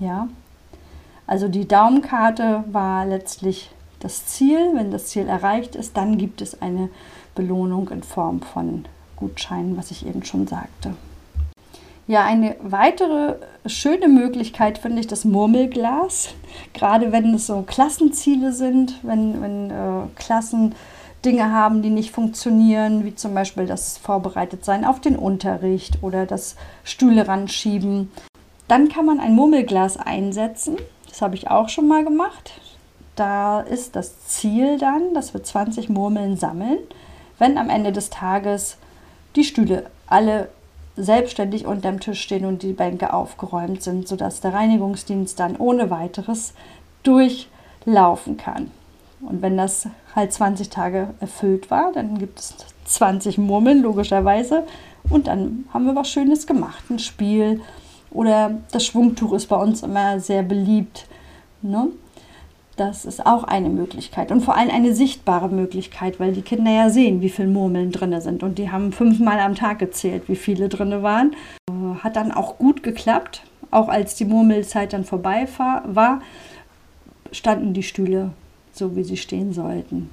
Ja. 0.00 0.26
Also 1.28 1.46
die 1.46 1.68
Daumenkarte 1.68 2.64
war 2.72 3.06
letztlich 3.06 3.70
das 4.00 4.26
Ziel. 4.26 4.72
Wenn 4.74 4.90
das 4.90 5.06
Ziel 5.06 5.28
erreicht 5.28 5.76
ist, 5.76 5.96
dann 5.96 6.18
gibt 6.18 6.42
es 6.42 6.60
eine 6.60 6.88
Belohnung 7.36 7.90
in 7.90 8.02
Form 8.02 8.42
von 8.42 8.86
Gutscheinen, 9.18 9.76
was 9.76 9.90
ich 9.90 10.06
eben 10.06 10.24
schon 10.24 10.46
sagte. 10.46 10.94
Ja, 12.06 12.24
eine 12.24 12.56
weitere 12.62 13.36
schöne 13.66 14.08
Möglichkeit 14.08 14.78
finde 14.78 15.00
ich 15.00 15.06
das 15.06 15.26
Murmelglas. 15.26 16.30
Gerade 16.72 17.12
wenn 17.12 17.34
es 17.34 17.46
so 17.46 17.62
Klassenziele 17.66 18.52
sind, 18.52 18.94
wenn, 19.02 19.42
wenn 19.42 19.70
äh, 19.70 20.06
Klassen 20.16 20.74
Dinge 21.24 21.52
haben, 21.52 21.82
die 21.82 21.90
nicht 21.90 22.12
funktionieren, 22.12 23.04
wie 23.04 23.14
zum 23.14 23.34
Beispiel 23.34 23.66
das 23.66 23.98
Vorbereitetsein 23.98 24.84
auf 24.84 25.00
den 25.00 25.16
Unterricht 25.16 26.02
oder 26.02 26.24
das 26.24 26.56
Stühle 26.84 27.28
ranschieben. 27.28 28.10
Dann 28.68 28.88
kann 28.88 29.04
man 29.04 29.20
ein 29.20 29.34
Murmelglas 29.34 29.98
einsetzen. 29.98 30.76
Das 31.08 31.20
habe 31.20 31.34
ich 31.34 31.50
auch 31.50 31.68
schon 31.68 31.88
mal 31.88 32.04
gemacht. 32.04 32.52
Da 33.16 33.60
ist 33.60 33.96
das 33.96 34.26
Ziel 34.26 34.78
dann, 34.78 35.12
dass 35.12 35.34
wir 35.34 35.42
20 35.42 35.88
Murmeln 35.88 36.36
sammeln, 36.36 36.78
wenn 37.38 37.58
am 37.58 37.68
Ende 37.68 37.92
des 37.92 38.10
Tages 38.10 38.78
die 39.38 39.44
Stühle 39.44 39.84
alle 40.06 40.48
selbstständig 40.96 41.64
unterm 41.64 42.00
Tisch 42.00 42.20
stehen 42.20 42.44
und 42.44 42.62
die 42.62 42.72
Bänke 42.72 43.12
aufgeräumt 43.12 43.82
sind, 43.82 44.08
sodass 44.08 44.40
der 44.40 44.52
Reinigungsdienst 44.52 45.38
dann 45.38 45.56
ohne 45.56 45.90
weiteres 45.90 46.54
durchlaufen 47.04 48.36
kann. 48.36 48.72
Und 49.20 49.40
wenn 49.40 49.56
das 49.56 49.88
halt 50.14 50.32
20 50.32 50.70
Tage 50.70 51.08
erfüllt 51.20 51.70
war, 51.70 51.92
dann 51.92 52.18
gibt 52.18 52.40
es 52.40 52.54
20 52.86 53.38
Murmeln, 53.38 53.82
logischerweise. 53.82 54.64
Und 55.08 55.28
dann 55.28 55.66
haben 55.72 55.86
wir 55.86 55.94
was 55.94 56.10
Schönes 56.10 56.46
gemacht. 56.46 56.82
Ein 56.90 56.98
Spiel 56.98 57.60
oder 58.10 58.58
das 58.72 58.84
Schwungtuch 58.84 59.32
ist 59.34 59.46
bei 59.46 59.56
uns 59.56 59.82
immer 59.82 60.18
sehr 60.18 60.42
beliebt. 60.42 61.06
Ne? 61.62 61.88
Das 62.78 63.04
ist 63.04 63.26
auch 63.26 63.42
eine 63.42 63.70
Möglichkeit 63.70 64.30
und 64.30 64.40
vor 64.40 64.56
allem 64.56 64.70
eine 64.70 64.94
sichtbare 64.94 65.48
Möglichkeit, 65.48 66.20
weil 66.20 66.32
die 66.32 66.42
Kinder 66.42 66.70
ja 66.70 66.90
sehen, 66.90 67.20
wie 67.20 67.28
viele 67.28 67.48
Murmeln 67.48 67.90
drin 67.90 68.20
sind. 68.20 68.44
Und 68.44 68.56
die 68.56 68.70
haben 68.70 68.92
fünfmal 68.92 69.40
am 69.40 69.56
Tag 69.56 69.80
gezählt, 69.80 70.28
wie 70.28 70.36
viele 70.36 70.68
drin 70.68 71.02
waren. 71.02 71.34
Hat 72.04 72.14
dann 72.14 72.30
auch 72.30 72.56
gut 72.56 72.84
geklappt. 72.84 73.42
Auch 73.72 73.88
als 73.88 74.14
die 74.14 74.26
Murmelzeit 74.26 74.92
dann 74.92 75.04
vorbei 75.04 75.48
war, 75.86 76.22
standen 77.32 77.74
die 77.74 77.82
Stühle 77.82 78.30
so, 78.72 78.94
wie 78.94 79.02
sie 79.02 79.16
stehen 79.16 79.52
sollten. 79.52 80.08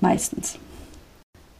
Meistens. 0.00 0.60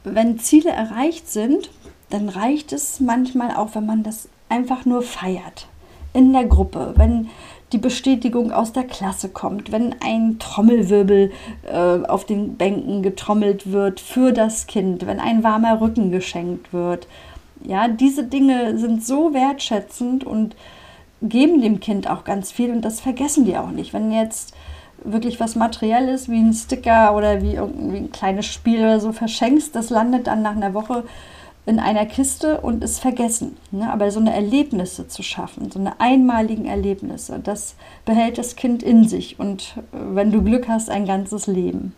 Wenn 0.05 0.39
Ziele 0.39 0.71
erreicht 0.71 1.29
sind, 1.29 1.69
dann 2.11 2.29
reicht 2.29 2.73
es 2.73 3.01
manchmal 3.01 3.57
auch, 3.57 3.75
wenn 3.75 3.87
man 3.87 4.05
das 4.05 4.29
einfach 4.49 4.85
nur 4.85 5.03
feiert. 5.03 5.67
In 6.13 6.33
der 6.33 6.45
Gruppe. 6.45 6.95
Wenn 6.95 7.29
die 7.73 7.79
Bestätigung 7.79 8.53
aus 8.53 8.73
der 8.73 8.85
Klasse 8.85 9.29
kommt, 9.29 9.73
wenn 9.73 9.95
ein 10.01 10.39
Trommelwirbel 10.39 11.33
äh, 11.65 12.07
auf 12.07 12.25
den 12.25 12.57
Bänken 12.57 13.03
getrommelt 13.03 13.73
wird 13.73 14.01
für 14.01 14.33
das 14.33 14.67
Kind, 14.67 15.07
wenn 15.07 15.19
ein 15.19 15.43
warmer 15.43 15.81
Rücken 15.81 16.13
geschenkt 16.13 16.73
wird. 16.73 17.09
Ja, 17.65 17.89
diese 17.89 18.25
Dinge 18.25 18.79
sind 18.79 19.05
so 19.05 19.35
wertschätzend 19.35 20.23
und 20.25 20.55
geben 21.23 21.61
dem 21.61 21.81
Kind 21.81 22.09
auch 22.09 22.25
ganz 22.25 22.53
viel 22.53 22.71
und 22.71 22.83
das 22.83 23.01
vergessen 23.01 23.45
die 23.45 23.57
auch 23.57 23.71
nicht. 23.71 23.93
Wenn 23.93 24.13
jetzt 24.13 24.55
wirklich 25.03 25.41
was 25.41 25.57
Materielles 25.57 26.29
wie 26.29 26.39
ein 26.39 26.53
Sticker 26.53 27.17
oder 27.17 27.43
wie 27.43 27.55
irgendwie 27.55 27.99
ein 27.99 28.13
kleines 28.13 28.47
Spiel 28.47 28.81
oder 28.81 29.01
so 29.01 29.13
verschenkst, 29.13 29.75
das 29.75 29.91
landet 29.91 30.29
dann 30.29 30.43
nach 30.43 30.55
einer 30.55 30.75
Woche 30.75 31.05
in 31.67 31.81
einer 31.81 32.07
Kiste 32.07 32.61
und 32.61 32.83
ist 32.85 33.01
vergessen. 33.01 33.57
Ne? 33.73 33.93
Aber 33.93 34.11
so 34.13 34.21
eine 34.21 34.33
Erlebnisse 34.33 35.09
zu 35.09 35.23
schaffen, 35.23 35.71
so 35.71 35.81
eine 35.81 36.01
einmaligen 36.01 36.65
Erlebnisse, 36.65 37.41
das 37.41 37.75
behält 38.05 38.39
das 38.39 38.55
Kind 38.55 38.85
in 38.85 39.07
sich 39.09 39.39
und 39.41 39.75
äh, 39.77 39.97
wenn 40.15 40.31
du 40.31 40.43
Glück 40.43 40.69
hast, 40.69 40.89
ein 40.89 41.07
ganzes 41.07 41.49
Leben. 41.49 41.93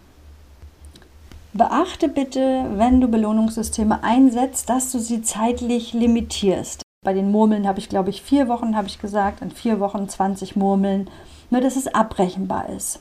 Beachte 1.52 2.08
bitte, 2.08 2.66
wenn 2.74 3.00
du 3.00 3.08
Belohnungssysteme 3.08 4.02
einsetzt, 4.02 4.70
dass 4.70 4.90
du 4.90 4.98
sie 4.98 5.22
zeitlich 5.22 5.92
limitierst. 5.92 6.82
Bei 7.04 7.12
den 7.12 7.30
Murmeln 7.30 7.66
habe 7.68 7.78
ich, 7.78 7.88
glaube 7.88 8.10
ich, 8.10 8.22
vier 8.22 8.48
Wochen, 8.48 8.76
habe 8.76 8.88
ich 8.88 9.00
gesagt, 9.00 9.42
in 9.42 9.50
vier 9.50 9.80
Wochen 9.80 10.08
20 10.08 10.56
Murmeln, 10.56 11.10
nur 11.50 11.60
dass 11.60 11.76
es 11.76 11.88
abbrechenbar 11.88 12.68
ist. 12.70 13.00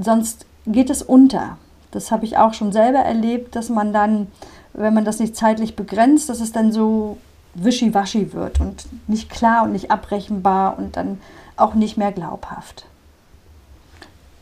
Sonst 0.00 0.46
geht 0.66 0.90
es 0.90 1.02
unter. 1.02 1.58
Das 1.90 2.10
habe 2.10 2.24
ich 2.24 2.36
auch 2.36 2.54
schon 2.54 2.72
selber 2.72 2.98
erlebt, 2.98 3.54
dass 3.54 3.68
man 3.68 3.92
dann 3.92 4.26
wenn 4.74 4.94
man 4.94 5.04
das 5.04 5.20
nicht 5.20 5.36
zeitlich 5.36 5.76
begrenzt, 5.76 6.28
dass 6.28 6.40
es 6.40 6.52
dann 6.52 6.72
so 6.72 7.18
wischiwaschi 7.54 8.32
wird 8.32 8.60
und 8.60 8.86
nicht 9.08 9.30
klar 9.30 9.64
und 9.64 9.72
nicht 9.72 9.90
abrechenbar 9.90 10.78
und 10.78 10.96
dann 10.96 11.20
auch 11.56 11.74
nicht 11.74 11.96
mehr 11.96 12.12
glaubhaft. 12.12 12.86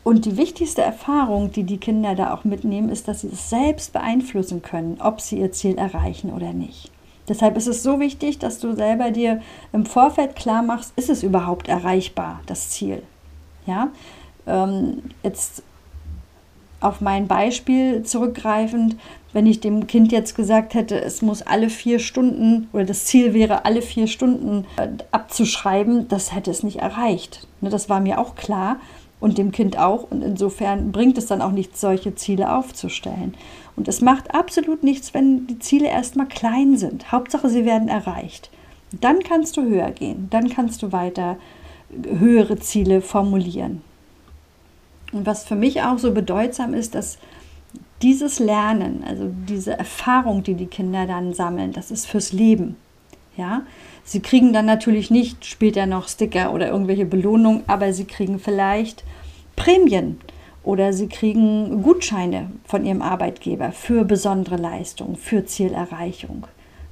Und 0.03 0.25
die 0.25 0.35
wichtigste 0.35 0.81
Erfahrung, 0.81 1.51
die 1.51 1.63
die 1.63 1.77
Kinder 1.77 2.15
da 2.15 2.33
auch 2.33 2.43
mitnehmen, 2.43 2.89
ist, 2.89 3.07
dass 3.07 3.21
sie 3.21 3.29
es 3.31 3.49
selbst 3.49 3.93
beeinflussen 3.93 4.61
können, 4.61 4.97
ob 4.99 5.21
sie 5.21 5.39
ihr 5.39 5.51
Ziel 5.53 5.77
erreichen 5.77 6.33
oder 6.33 6.51
nicht. 6.51 6.91
Deshalb 7.29 7.55
ist 7.55 7.67
es 7.67 7.83
so 7.83 8.01
wichtig, 8.01 8.39
dass 8.39 8.59
du 8.59 8.75
selber 8.75 9.11
dir 9.11 9.41
im 9.71 9.85
Vorfeld 9.85 10.35
klar 10.35 10.61
machst, 10.61 10.91
ist 10.97 11.09
es 11.09 11.23
überhaupt 11.23 11.69
erreichbar, 11.69 12.41
das 12.47 12.71
Ziel. 12.71 13.01
Ja, 13.65 13.89
ähm, 14.45 15.03
jetzt 15.23 15.63
auf 16.81 16.99
mein 16.99 17.27
Beispiel 17.27 18.03
zurückgreifend, 18.03 18.97
wenn 19.33 19.47
ich 19.47 19.59
dem 19.59 19.87
Kind 19.87 20.11
jetzt 20.11 20.35
gesagt 20.35 20.75
hätte, 20.75 21.01
es 21.01 21.21
muss 21.21 21.41
alle 21.41 21.69
vier 21.69 21.99
Stunden 21.99 22.69
oder 22.71 22.85
das 22.85 23.05
Ziel 23.05 23.33
wäre, 23.33 23.65
alle 23.65 23.81
vier 23.81 24.07
Stunden 24.07 24.65
äh, 24.77 24.89
abzuschreiben, 25.11 26.07
das 26.07 26.33
hätte 26.33 26.51
es 26.51 26.63
nicht 26.63 26.77
erreicht. 26.77 27.47
Ne, 27.59 27.69
das 27.69 27.89
war 27.89 27.99
mir 27.99 28.19
auch 28.19 28.35
klar 28.35 28.77
und 29.19 29.37
dem 29.37 29.51
Kind 29.51 29.77
auch. 29.79 30.09
Und 30.09 30.21
insofern 30.21 30.91
bringt 30.91 31.17
es 31.17 31.25
dann 31.25 31.41
auch 31.41 31.51
nichts, 31.51 31.81
solche 31.81 32.13
Ziele 32.13 32.55
aufzustellen. 32.55 33.33
Und 33.75 33.87
es 33.87 34.01
macht 34.01 34.35
absolut 34.35 34.83
nichts, 34.83 35.13
wenn 35.13 35.47
die 35.47 35.59
Ziele 35.59 35.87
erstmal 35.87 36.27
klein 36.27 36.77
sind. 36.77 37.11
Hauptsache, 37.11 37.49
sie 37.49 37.65
werden 37.65 37.87
erreicht. 37.87 38.51
Dann 39.01 39.19
kannst 39.19 39.57
du 39.57 39.63
höher 39.63 39.89
gehen. 39.91 40.27
Dann 40.29 40.49
kannst 40.49 40.83
du 40.83 40.91
weiter 40.91 41.37
höhere 42.05 42.59
Ziele 42.59 43.01
formulieren. 43.01 43.81
Und 45.11 45.25
was 45.25 45.45
für 45.45 45.55
mich 45.55 45.81
auch 45.81 45.99
so 45.99 46.11
bedeutsam 46.11 46.73
ist, 46.73 46.93
dass 46.95 47.17
dieses 48.03 48.39
Lernen, 48.39 49.03
also 49.07 49.31
diese 49.47 49.77
Erfahrung, 49.77 50.43
die 50.43 50.55
die 50.55 50.67
Kinder 50.67 51.07
dann 51.07 51.33
sammeln, 51.33 51.71
das 51.71 51.89
ist 51.89 52.05
fürs 52.05 52.33
Leben. 52.33 52.75
Ja, 53.35 53.63
sie 54.03 54.19
kriegen 54.19 54.53
dann 54.53 54.67
natürlich 54.67 55.09
nicht 55.09 55.45
später 55.45 55.87
noch 55.87 56.07
Sticker 56.07 56.53
oder 56.53 56.67
irgendwelche 56.67 57.05
Belohnungen, 57.05 57.63
aber 57.65 57.91
sie 57.93 58.05
kriegen 58.05 58.37
vielleicht 58.37 59.03
Prämien 59.55 60.19
oder 60.63 60.93
sie 60.93 61.07
kriegen 61.07 61.81
Gutscheine 61.81 62.51
von 62.65 62.85
ihrem 62.85 63.01
Arbeitgeber 63.01 63.71
für 63.71 64.05
besondere 64.05 64.57
Leistungen, 64.57 65.15
für 65.15 65.45
Zielerreichung. 65.45 66.45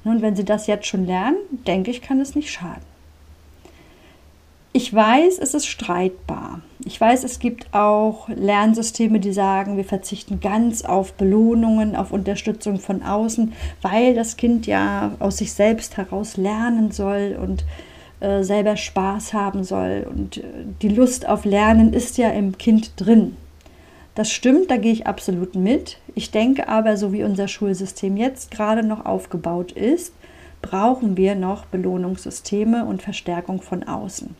Und 0.04 0.20
wenn 0.20 0.34
sie 0.34 0.44
das 0.44 0.66
jetzt 0.66 0.86
schon 0.86 1.06
lernen, 1.06 1.36
denke 1.66 1.92
ich, 1.92 2.02
kann 2.02 2.20
es 2.20 2.34
nicht 2.34 2.50
schaden. 2.50 2.91
Ich 4.74 4.92
weiß, 4.94 5.38
es 5.38 5.52
ist 5.52 5.66
streitbar. 5.66 6.62
Ich 6.86 6.98
weiß, 6.98 7.24
es 7.24 7.38
gibt 7.38 7.74
auch 7.74 8.30
Lernsysteme, 8.30 9.20
die 9.20 9.34
sagen, 9.34 9.76
wir 9.76 9.84
verzichten 9.84 10.40
ganz 10.40 10.82
auf 10.82 11.12
Belohnungen, 11.12 11.94
auf 11.94 12.10
Unterstützung 12.10 12.80
von 12.80 13.02
außen, 13.02 13.52
weil 13.82 14.14
das 14.14 14.38
Kind 14.38 14.66
ja 14.66 15.12
aus 15.18 15.36
sich 15.36 15.52
selbst 15.52 15.98
heraus 15.98 16.38
lernen 16.38 16.90
soll 16.90 17.38
und 17.38 17.66
äh, 18.20 18.42
selber 18.42 18.78
Spaß 18.78 19.34
haben 19.34 19.62
soll. 19.62 20.06
Und 20.08 20.38
äh, 20.38 20.42
die 20.80 20.88
Lust 20.88 21.28
auf 21.28 21.44
Lernen 21.44 21.92
ist 21.92 22.16
ja 22.16 22.30
im 22.30 22.56
Kind 22.56 22.92
drin. 22.96 23.36
Das 24.14 24.30
stimmt, 24.32 24.70
da 24.70 24.78
gehe 24.78 24.92
ich 24.92 25.06
absolut 25.06 25.54
mit. 25.54 25.98
Ich 26.14 26.30
denke 26.30 26.68
aber, 26.68 26.96
so 26.96 27.12
wie 27.12 27.24
unser 27.24 27.46
Schulsystem 27.46 28.16
jetzt 28.16 28.50
gerade 28.50 28.82
noch 28.82 29.04
aufgebaut 29.04 29.72
ist, 29.72 30.14
brauchen 30.62 31.18
wir 31.18 31.34
noch 31.34 31.66
Belohnungssysteme 31.66 32.86
und 32.86 33.02
Verstärkung 33.02 33.60
von 33.60 33.82
außen. 33.82 34.34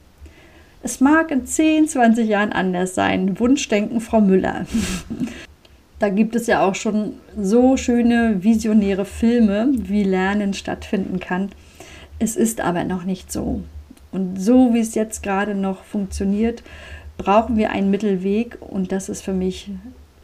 Es 0.85 1.01
mag 1.01 1.31
in 1.31 1.47
10, 1.47 1.89
20 1.89 2.29
Jahren 2.29 2.53
anders 2.53 2.95
sein. 2.95 3.39
Wunschdenken, 3.39 4.01
Frau 4.01 4.21
Müller. 4.21 4.67
Da 5.99 6.09
gibt 6.09 6.35
es 6.35 6.49
ja 6.49 6.67
auch 6.67 6.75
schon 6.75 7.13
so 7.41 7.77
schöne 7.77 8.43
visionäre 8.43 9.05
Filme, 9.05 9.69
wie 9.73 10.03
Lernen 10.03 10.53
stattfinden 10.53 11.21
kann. 11.21 11.51
Es 12.19 12.35
ist 12.35 12.61
aber 12.61 12.83
noch 12.83 13.05
nicht 13.05 13.31
so. 13.31 13.63
Und 14.11 14.37
so 14.37 14.75
wie 14.75 14.81
es 14.81 14.97
jetzt 14.97 15.23
gerade 15.23 15.55
noch 15.55 15.85
funktioniert, 15.85 16.65
brauchen 17.19 17.57
wir 17.57 17.71
einen 17.71 17.93
Mittelweg 17.93 18.59
und 18.61 18.91
das 18.91 19.09
ist 19.09 19.23
für 19.23 19.33
mich 19.33 19.71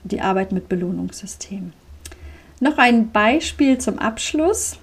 die 0.02 0.20
Arbeit 0.20 0.50
mit 0.50 0.68
Belohnungssystemen. 0.68 1.72
Noch 2.58 2.78
ein 2.78 3.12
Beispiel 3.12 3.78
zum 3.78 4.00
Abschluss. 4.00 4.78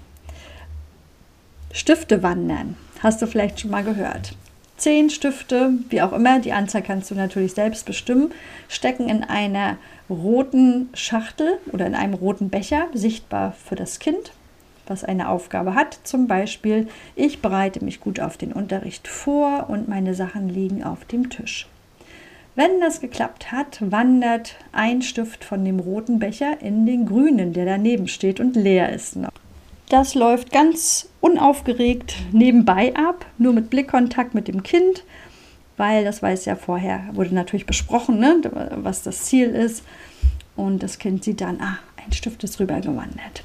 Stifte 1.72 2.22
wandern. 2.22 2.74
Hast 3.00 3.20
du 3.20 3.26
vielleicht 3.26 3.60
schon 3.60 3.70
mal 3.70 3.84
gehört. 3.84 4.34
Zehn 4.76 5.08
Stifte, 5.08 5.72
wie 5.88 6.02
auch 6.02 6.12
immer, 6.12 6.38
die 6.38 6.52
Anzahl 6.52 6.82
kannst 6.82 7.10
du 7.10 7.14
natürlich 7.14 7.54
selbst 7.54 7.86
bestimmen, 7.86 8.32
stecken 8.68 9.08
in 9.08 9.24
einer 9.24 9.78
roten 10.10 10.90
Schachtel 10.92 11.58
oder 11.72 11.86
in 11.86 11.94
einem 11.94 12.14
roten 12.14 12.50
Becher, 12.50 12.86
sichtbar 12.92 13.52
für 13.52 13.74
das 13.74 13.98
Kind, 13.98 14.32
was 14.86 15.02
eine 15.02 15.30
Aufgabe 15.30 15.74
hat. 15.74 15.98
Zum 16.04 16.26
Beispiel, 16.26 16.88
ich 17.14 17.40
bereite 17.40 17.82
mich 17.82 18.00
gut 18.00 18.20
auf 18.20 18.36
den 18.36 18.52
Unterricht 18.52 19.08
vor 19.08 19.70
und 19.70 19.88
meine 19.88 20.14
Sachen 20.14 20.48
liegen 20.50 20.84
auf 20.84 21.06
dem 21.06 21.30
Tisch. 21.30 21.66
Wenn 22.54 22.80
das 22.80 23.00
geklappt 23.00 23.52
hat, 23.52 23.78
wandert 23.80 24.56
ein 24.72 25.02
Stift 25.02 25.44
von 25.44 25.64
dem 25.64 25.80
roten 25.80 26.18
Becher 26.18 26.60
in 26.60 26.86
den 26.86 27.06
grünen, 27.06 27.52
der 27.52 27.64
daneben 27.64 28.08
steht 28.08 28.40
und 28.40 28.56
leer 28.56 28.92
ist 28.92 29.16
noch. 29.16 29.30
Das 29.88 30.14
läuft 30.14 30.50
ganz 30.50 31.08
unaufgeregt 31.20 32.16
nebenbei 32.32 32.94
ab, 32.96 33.24
nur 33.38 33.52
mit 33.52 33.70
Blickkontakt 33.70 34.34
mit 34.34 34.48
dem 34.48 34.64
Kind, 34.64 35.04
weil 35.76 36.04
das 36.04 36.22
weiß 36.22 36.44
ja 36.46 36.56
vorher, 36.56 37.04
wurde 37.12 37.34
natürlich 37.34 37.66
besprochen, 37.66 38.18
ne, 38.18 38.40
was 38.76 39.02
das 39.02 39.24
Ziel 39.24 39.50
ist. 39.50 39.84
Und 40.56 40.82
das 40.82 40.98
Kind 40.98 41.22
sieht 41.22 41.40
dann, 41.40 41.60
ah, 41.60 41.78
ein 42.04 42.12
Stift 42.12 42.42
ist 42.42 42.58
rübergewandert. 42.58 43.44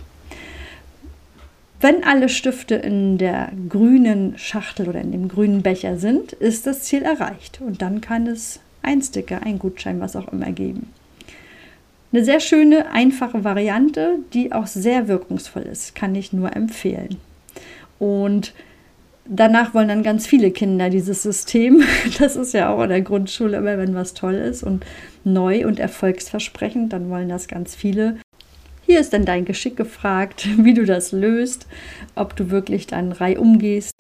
Wenn 1.80 2.04
alle 2.04 2.30
Stifte 2.30 2.76
in 2.76 3.18
der 3.18 3.52
grünen 3.68 4.38
Schachtel 4.38 4.88
oder 4.88 5.02
in 5.02 5.12
dem 5.12 5.28
grünen 5.28 5.62
Becher 5.62 5.98
sind, 5.98 6.32
ist 6.32 6.68
das 6.68 6.84
Ziel 6.84 7.02
erreicht. 7.02 7.60
Und 7.60 7.82
dann 7.82 8.02
kann 8.02 8.28
es 8.28 8.60
ein 8.84 9.02
Sticker, 9.02 9.42
ein 9.44 9.60
Gutschein, 9.60 10.00
was 10.00 10.16
auch 10.16 10.28
immer 10.30 10.52
geben. 10.52 10.94
Eine 12.14 12.26
sehr 12.26 12.42
schöne, 12.42 12.92
einfache 12.92 13.44
Variante, 13.44 14.20
die 14.34 14.52
auch 14.52 14.68
sehr 14.68 15.08
wirkungsvoll 15.08 15.64
ist, 15.64 15.96
kann 15.96 16.14
ich 16.14 16.34
nur 16.34 16.56
empfehlen. 16.56 17.18
Und 18.00 18.54
danach 19.26 19.74
wollen 19.74 19.88
dann 19.88 20.04
ganz 20.04 20.28
viele 20.28 20.52
Kinder 20.52 20.90
dieses 20.90 21.24
System. 21.24 21.84
Das 22.20 22.36
ist 22.36 22.54
ja 22.54 22.70
auch 22.70 22.84
in 22.84 22.90
der 22.90 23.02
Grundschule 23.02 23.58
immer, 23.58 23.78
wenn 23.78 23.96
was 23.96 24.14
toll 24.14 24.34
ist 24.34 24.64
und 24.64 24.86
neu 25.24 25.66
und 25.66 25.80
erfolgsversprechend, 25.80 26.92
dann 26.92 27.10
wollen 27.10 27.30
das 27.30 27.48
ganz 27.48 27.76
viele. 27.76 28.18
Hier 28.86 29.00
ist 29.00 29.14
dann 29.14 29.24
dein 29.24 29.46
Geschick 29.46 29.78
gefragt, 29.78 30.48
wie 30.58 30.74
du 30.74 30.86
das 30.86 31.14
löst, 31.14 31.66
ob 32.16 32.36
du 32.36 32.50
wirklich 32.50 32.88
dann 32.88 33.14
Reihe 33.14 33.40
umgehst 33.40 33.94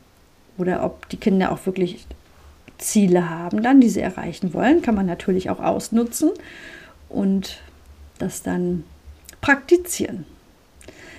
oder 0.57 0.83
ob 0.83 1.07
die 1.07 1.17
Kinder 1.17 1.51
auch 1.51 1.65
wirklich 1.65 2.05
Ziele 2.77 3.29
haben, 3.29 3.63
dann 3.63 3.79
die 3.79 3.89
sie 3.89 4.01
erreichen 4.01 4.53
wollen, 4.53 4.81
kann 4.81 4.95
man 4.95 5.05
natürlich 5.05 5.49
auch 5.49 5.59
ausnutzen 5.59 6.31
und 7.07 7.61
das 8.21 8.43
dann 8.43 8.83
praktizieren. 9.41 10.25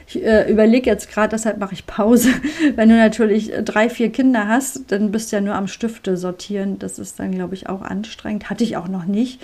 Ich 0.06 0.22
äh, 0.22 0.50
überlege 0.50 0.90
jetzt 0.90 1.10
gerade, 1.10 1.30
deshalb 1.30 1.58
mache 1.58 1.74
ich 1.74 1.86
Pause. 1.86 2.30
Wenn 2.76 2.88
du 2.88 2.96
natürlich 2.96 3.52
drei, 3.64 3.88
vier 3.88 4.10
Kinder 4.10 4.46
hast, 4.46 4.92
dann 4.92 5.10
bist 5.10 5.32
du 5.32 5.36
ja 5.36 5.42
nur 5.42 5.54
am 5.54 5.68
Stifte 5.68 6.16
sortieren. 6.16 6.78
Das 6.78 6.98
ist 6.98 7.18
dann, 7.18 7.32
glaube 7.32 7.54
ich, 7.54 7.68
auch 7.68 7.82
anstrengend. 7.82 8.50
Hatte 8.50 8.64
ich 8.64 8.76
auch 8.76 8.88
noch 8.88 9.06
nicht. 9.06 9.40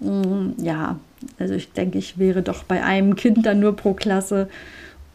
Mm, 0.00 0.50
ja, 0.58 0.98
also 1.38 1.54
ich 1.54 1.72
denke, 1.72 1.98
ich 1.98 2.18
wäre 2.18 2.42
doch 2.42 2.64
bei 2.64 2.82
einem 2.82 3.16
Kind 3.16 3.46
dann 3.46 3.60
nur 3.60 3.76
pro 3.76 3.94
Klasse 3.94 4.48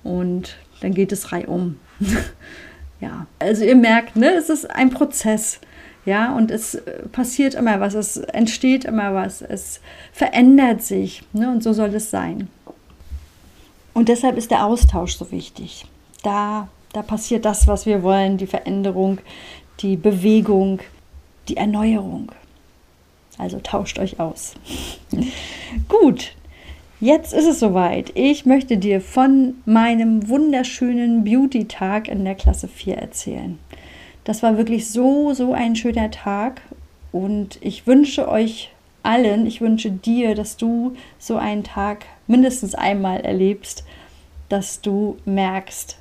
und 0.03 0.57
dann 0.81 0.93
geht 0.93 1.11
es 1.11 1.31
reihum. 1.31 1.77
ja, 3.01 3.27
also 3.39 3.63
ihr 3.65 3.75
merkt, 3.75 4.15
ne, 4.15 4.31
es 4.31 4.49
ist 4.49 4.69
ein 4.69 4.89
Prozess. 4.89 5.59
Ja, 6.07 6.33
und 6.33 6.51
es 6.51 6.75
äh, 6.75 7.05
passiert 7.11 7.53
immer 7.53 7.81
was, 7.81 7.93
es 7.93 8.15
entsteht 8.15 8.85
immer 8.85 9.13
was, 9.13 9.41
es 9.41 9.81
verändert 10.13 10.81
sich. 10.81 11.21
Ne? 11.33 11.51
Und 11.51 11.61
so 11.61 11.73
soll 11.73 11.93
es 11.93 12.09
sein. 12.09 12.47
Und 13.93 14.07
deshalb 14.07 14.37
ist 14.37 14.49
der 14.49 14.65
Austausch 14.65 15.17
so 15.17 15.29
wichtig. 15.31 15.85
Da, 16.23 16.69
da 16.93 17.01
passiert 17.01 17.43
das, 17.43 17.67
was 17.67 17.85
wir 17.85 18.03
wollen, 18.03 18.37
die 18.37 18.47
Veränderung, 18.47 19.17
die 19.81 19.97
Bewegung, 19.97 20.79
die 21.49 21.57
Erneuerung. 21.57 22.31
Also 23.37 23.59
tauscht 23.61 23.99
euch 23.99 24.17
aus. 24.17 24.53
Gut, 25.89 26.35
jetzt 27.01 27.33
ist 27.33 27.47
es 27.47 27.59
soweit. 27.59 28.13
Ich 28.15 28.45
möchte 28.45 28.77
dir 28.77 29.01
von 29.01 29.55
meinem 29.65 30.29
wunderschönen 30.29 31.25
Beauty-Tag 31.25 32.07
in 32.07 32.23
der 32.23 32.35
Klasse 32.35 32.69
4 32.69 32.95
erzählen. 32.95 33.59
Das 34.27 34.43
war 34.43 34.57
wirklich 34.57 34.89
so, 34.89 35.33
so 35.33 35.53
ein 35.53 35.77
schöner 35.77 36.11
Tag 36.11 36.61
und 37.13 37.59
ich 37.61 37.87
wünsche 37.87 38.27
euch 38.27 38.71
allen, 39.01 39.47
ich 39.47 39.61
wünsche 39.61 39.89
dir, 39.89 40.35
dass 40.35 40.57
du 40.57 40.97
so 41.17 41.37
einen 41.37 41.63
Tag 41.63 42.03
mindestens 42.27 42.75
einmal 42.75 43.21
erlebst, 43.21 43.85
dass 44.49 44.81
du 44.81 45.15
merkst, 45.23 45.97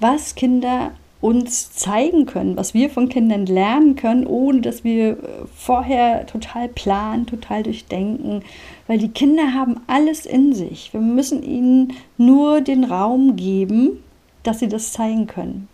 was 0.00 0.34
Kinder 0.34 0.92
uns 1.20 1.72
zeigen 1.72 2.24
können, 2.24 2.56
was 2.56 2.72
wir 2.72 2.88
von 2.88 3.10
Kindern 3.10 3.44
lernen 3.44 3.96
können, 3.96 4.26
ohne 4.26 4.62
dass 4.62 4.82
wir 4.82 5.18
vorher 5.54 6.24
total 6.24 6.68
planen, 6.68 7.26
total 7.26 7.64
durchdenken, 7.64 8.44
weil 8.86 8.96
die 8.96 9.10
Kinder 9.10 9.52
haben 9.52 9.82
alles 9.88 10.24
in 10.24 10.54
sich. 10.54 10.94
Wir 10.94 11.02
müssen 11.02 11.42
ihnen 11.42 11.92
nur 12.16 12.62
den 12.62 12.84
Raum 12.84 13.36
geben, 13.36 14.02
dass 14.42 14.60
sie 14.60 14.68
das 14.68 14.94
zeigen 14.94 15.26
können. 15.26 15.68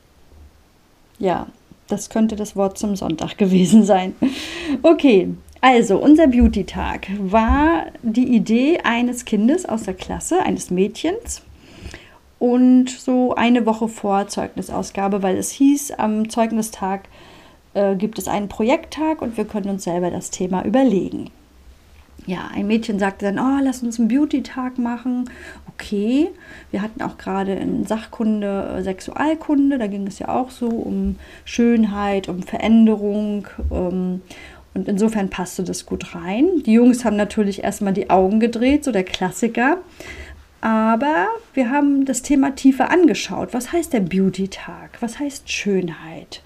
Ja, 1.18 1.46
das 1.88 2.10
könnte 2.10 2.36
das 2.36 2.56
Wort 2.56 2.78
zum 2.78 2.96
Sonntag 2.96 3.38
gewesen 3.38 3.84
sein. 3.84 4.14
Okay, 4.82 5.34
also 5.60 5.98
unser 5.98 6.26
Beauty-Tag 6.26 7.08
war 7.18 7.86
die 8.02 8.34
Idee 8.34 8.80
eines 8.84 9.24
Kindes 9.24 9.66
aus 9.66 9.84
der 9.84 9.94
Klasse, 9.94 10.42
eines 10.42 10.70
Mädchens. 10.70 11.42
Und 12.38 12.90
so 12.90 13.34
eine 13.34 13.64
Woche 13.64 13.88
vor 13.88 14.28
Zeugnisausgabe, 14.28 15.22
weil 15.22 15.38
es 15.38 15.50
hieß, 15.52 15.92
am 15.92 16.28
Zeugnistag 16.28 17.08
äh, 17.72 17.96
gibt 17.96 18.18
es 18.18 18.28
einen 18.28 18.48
Projekttag 18.48 19.22
und 19.22 19.38
wir 19.38 19.46
können 19.46 19.70
uns 19.70 19.84
selber 19.84 20.10
das 20.10 20.30
Thema 20.30 20.62
überlegen 20.64 21.30
ja, 22.26 22.50
ein 22.52 22.66
Mädchen 22.66 22.98
sagte 22.98 23.24
dann, 23.24 23.38
oh, 23.38 23.62
lass 23.62 23.82
uns 23.82 23.98
einen 23.98 24.08
Beauty-Tag 24.08 24.78
machen. 24.78 25.30
Okay, 25.72 26.28
wir 26.72 26.82
hatten 26.82 27.00
auch 27.02 27.18
gerade 27.18 27.54
in 27.54 27.86
Sachkunde 27.86 28.76
äh, 28.76 28.82
Sexualkunde, 28.82 29.78
da 29.78 29.86
ging 29.86 30.06
es 30.06 30.18
ja 30.18 30.28
auch 30.28 30.50
so 30.50 30.66
um 30.66 31.16
Schönheit, 31.44 32.28
um 32.28 32.42
Veränderung. 32.42 33.46
Ähm, 33.70 34.22
und 34.74 34.88
insofern 34.88 35.30
passte 35.30 35.62
das 35.62 35.86
gut 35.86 36.14
rein. 36.14 36.62
Die 36.66 36.72
Jungs 36.72 37.04
haben 37.04 37.16
natürlich 37.16 37.64
erstmal 37.64 37.94
die 37.94 38.10
Augen 38.10 38.40
gedreht, 38.40 38.84
so 38.84 38.92
der 38.92 39.04
Klassiker. 39.04 39.78
Aber 40.60 41.28
wir 41.54 41.70
haben 41.70 42.04
das 42.04 42.22
Thema 42.22 42.56
tiefer 42.56 42.90
angeschaut. 42.90 43.54
Was 43.54 43.72
heißt 43.72 43.92
der 43.92 44.00
Beauty-Tag? 44.00 44.98
Was 45.00 45.18
heißt 45.18 45.50
Schönheit? 45.50 46.42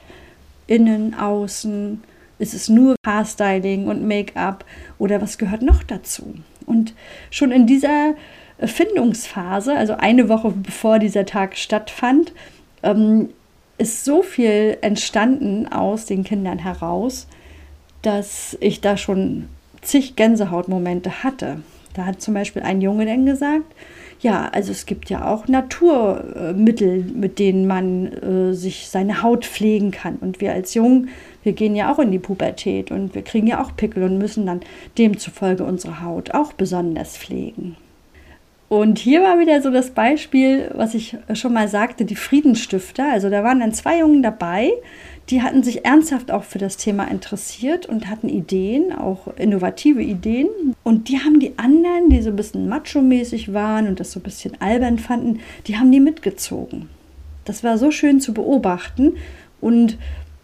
Innen, 0.66 1.14
außen, 1.14 2.02
ist 2.40 2.54
es 2.54 2.68
nur 2.68 2.96
Haarstyling 3.06 3.86
und 3.86 4.06
Make-up 4.06 4.64
oder 4.98 5.20
was 5.20 5.38
gehört 5.38 5.62
noch 5.62 5.82
dazu? 5.82 6.34
Und 6.66 6.94
schon 7.30 7.52
in 7.52 7.66
dieser 7.66 8.14
Findungsphase, 8.58 9.74
also 9.74 9.94
eine 9.94 10.28
Woche 10.28 10.50
bevor 10.50 10.98
dieser 10.98 11.26
Tag 11.26 11.56
stattfand, 11.56 12.32
ähm, 12.82 13.30
ist 13.78 14.04
so 14.04 14.22
viel 14.22 14.76
entstanden 14.82 15.66
aus 15.68 16.06
den 16.06 16.24
Kindern 16.24 16.58
heraus, 16.58 17.26
dass 18.02 18.56
ich 18.60 18.80
da 18.80 18.96
schon 18.96 19.48
zig 19.82 20.16
Gänsehautmomente 20.16 21.22
hatte. 21.22 21.62
Da 21.94 22.06
hat 22.06 22.20
zum 22.20 22.34
Beispiel 22.34 22.62
ein 22.62 22.80
Junge 22.80 23.06
dann 23.06 23.26
gesagt, 23.26 23.74
ja, 24.20 24.48
also 24.52 24.70
es 24.70 24.84
gibt 24.84 25.08
ja 25.08 25.26
auch 25.26 25.48
Naturmittel, 25.48 27.04
mit 27.04 27.38
denen 27.38 27.66
man 27.66 28.12
äh, 28.12 28.52
sich 28.52 28.88
seine 28.88 29.22
Haut 29.22 29.46
pflegen 29.46 29.90
kann. 29.90 30.16
Und 30.16 30.40
wir 30.42 30.52
als 30.52 30.74
Jungen, 30.74 31.08
wir 31.42 31.52
gehen 31.52 31.74
ja 31.74 31.92
auch 31.92 31.98
in 31.98 32.10
die 32.10 32.18
Pubertät 32.18 32.90
und 32.90 33.14
wir 33.14 33.22
kriegen 33.22 33.46
ja 33.46 33.62
auch 33.62 33.76
Pickel 33.76 34.02
und 34.02 34.18
müssen 34.18 34.46
dann 34.46 34.60
demzufolge 34.98 35.64
unsere 35.64 36.02
Haut 36.02 36.32
auch 36.32 36.52
besonders 36.52 37.16
pflegen. 37.16 37.76
Und 38.68 39.00
hier 39.00 39.20
war 39.22 39.40
wieder 39.40 39.60
so 39.62 39.70
das 39.70 39.90
Beispiel, 39.90 40.70
was 40.74 40.94
ich 40.94 41.16
schon 41.34 41.52
mal 41.52 41.66
sagte, 41.66 42.04
die 42.04 42.14
Friedensstifter. 42.14 43.10
Also 43.10 43.28
da 43.28 43.42
waren 43.42 43.58
dann 43.58 43.72
zwei 43.72 43.98
Jungen 43.98 44.22
dabei, 44.22 44.70
die 45.28 45.42
hatten 45.42 45.64
sich 45.64 45.84
ernsthaft 45.84 46.30
auch 46.30 46.44
für 46.44 46.58
das 46.58 46.76
Thema 46.76 47.04
interessiert 47.10 47.86
und 47.86 48.08
hatten 48.08 48.28
Ideen, 48.28 48.92
auch 48.92 49.26
innovative 49.36 50.02
Ideen. 50.02 50.48
Und 50.84 51.08
die 51.08 51.18
haben 51.18 51.40
die 51.40 51.58
anderen, 51.58 52.10
die 52.10 52.22
so 52.22 52.30
ein 52.30 52.36
bisschen 52.36 52.68
macho-mäßig 52.68 53.52
waren 53.52 53.88
und 53.88 53.98
das 53.98 54.12
so 54.12 54.20
ein 54.20 54.24
bisschen 54.24 54.60
albern 54.60 54.98
fanden, 54.98 55.40
die 55.66 55.76
haben 55.76 55.90
die 55.90 56.00
mitgezogen. 56.00 56.88
Das 57.44 57.64
war 57.64 57.76
so 57.76 57.90
schön 57.90 58.20
zu 58.20 58.34
beobachten. 58.34 59.14
Und 59.60 59.98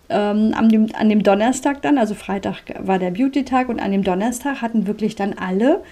ähm, 0.08 0.54
an, 0.56 0.68
dem, 0.68 0.88
an 0.94 1.08
dem 1.08 1.22
Donnerstag 1.22 1.82
dann, 1.82 1.98
also 1.98 2.14
Freitag 2.14 2.62
war 2.78 2.98
der 2.98 3.10
Beauty-Tag 3.10 3.68
und 3.68 3.80
an 3.80 3.92
dem 3.92 4.04
Donnerstag 4.04 4.62
hatten 4.62 4.86
wirklich 4.86 5.16
dann 5.16 5.34
alle 5.34 5.82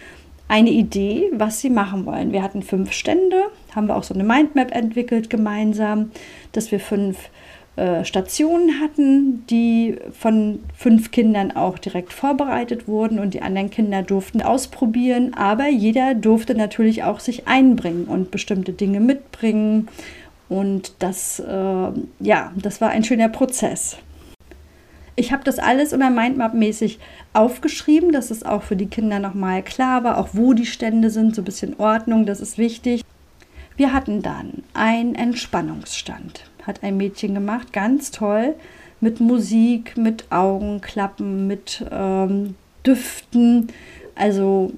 eine 0.48 0.70
Idee, 0.70 1.30
was 1.32 1.60
sie 1.60 1.70
machen 1.70 2.06
wollen. 2.06 2.32
Wir 2.32 2.42
hatten 2.42 2.62
fünf 2.62 2.92
Stände, 2.92 3.44
haben 3.74 3.88
wir 3.88 3.96
auch 3.96 4.04
so 4.04 4.14
eine 4.14 4.24
Mindmap 4.24 4.74
entwickelt 4.74 5.30
gemeinsam, 5.30 6.10
dass 6.52 6.70
wir 6.70 6.80
fünf 6.80 7.30
äh, 7.76 8.04
Stationen 8.04 8.80
hatten, 8.80 9.44
die 9.48 9.96
von 10.12 10.60
fünf 10.76 11.10
Kindern 11.10 11.50
auch 11.56 11.78
direkt 11.78 12.12
vorbereitet 12.12 12.86
wurden 12.86 13.18
und 13.18 13.34
die 13.34 13.42
anderen 13.42 13.70
Kinder 13.70 14.02
durften 14.02 14.42
ausprobieren, 14.42 15.34
aber 15.34 15.68
jeder 15.68 16.14
durfte 16.14 16.54
natürlich 16.54 17.02
auch 17.02 17.18
sich 17.18 17.48
einbringen 17.48 18.04
und 18.04 18.30
bestimmte 18.30 18.72
Dinge 18.72 19.00
mitbringen 19.00 19.88
und 20.48 20.92
das, 20.98 21.40
äh, 21.40 21.92
ja, 22.20 22.52
das 22.56 22.80
war 22.80 22.90
ein 22.90 23.04
schöner 23.04 23.28
Prozess. 23.28 23.96
Ich 25.16 25.32
habe 25.32 25.44
das 25.44 25.58
alles 25.58 25.92
immer 25.92 26.10
Mindmap-mäßig 26.10 26.98
aufgeschrieben, 27.32 28.12
dass 28.12 28.30
es 28.30 28.42
auch 28.42 28.62
für 28.62 28.76
die 28.76 28.86
Kinder 28.88 29.20
nochmal 29.20 29.62
klar 29.62 30.02
war, 30.02 30.18
auch 30.18 30.30
wo 30.32 30.54
die 30.54 30.66
Stände 30.66 31.10
sind, 31.10 31.34
so 31.34 31.42
ein 31.42 31.44
bisschen 31.44 31.78
Ordnung, 31.78 32.26
das 32.26 32.40
ist 32.40 32.58
wichtig. 32.58 33.04
Wir 33.76 33.92
hatten 33.92 34.22
dann 34.22 34.64
einen 34.72 35.14
Entspannungsstand, 35.14 36.44
hat 36.66 36.82
ein 36.82 36.96
Mädchen 36.96 37.34
gemacht, 37.34 37.72
ganz 37.72 38.10
toll, 38.10 38.54
mit 39.00 39.20
Musik, 39.20 39.96
mit 39.96 40.30
Augenklappen, 40.30 41.46
mit 41.46 41.84
ähm, 41.90 42.56
Düften, 42.84 43.68
also 44.14 44.72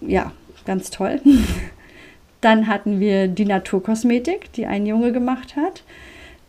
ja, 0.00 0.32
ganz 0.64 0.90
toll. 0.90 1.20
Dann 2.44 2.66
hatten 2.66 3.00
wir 3.00 3.28
die 3.28 3.46
Naturkosmetik, 3.46 4.52
die 4.52 4.66
ein 4.66 4.84
Junge 4.84 5.12
gemacht 5.12 5.56
hat. 5.56 5.82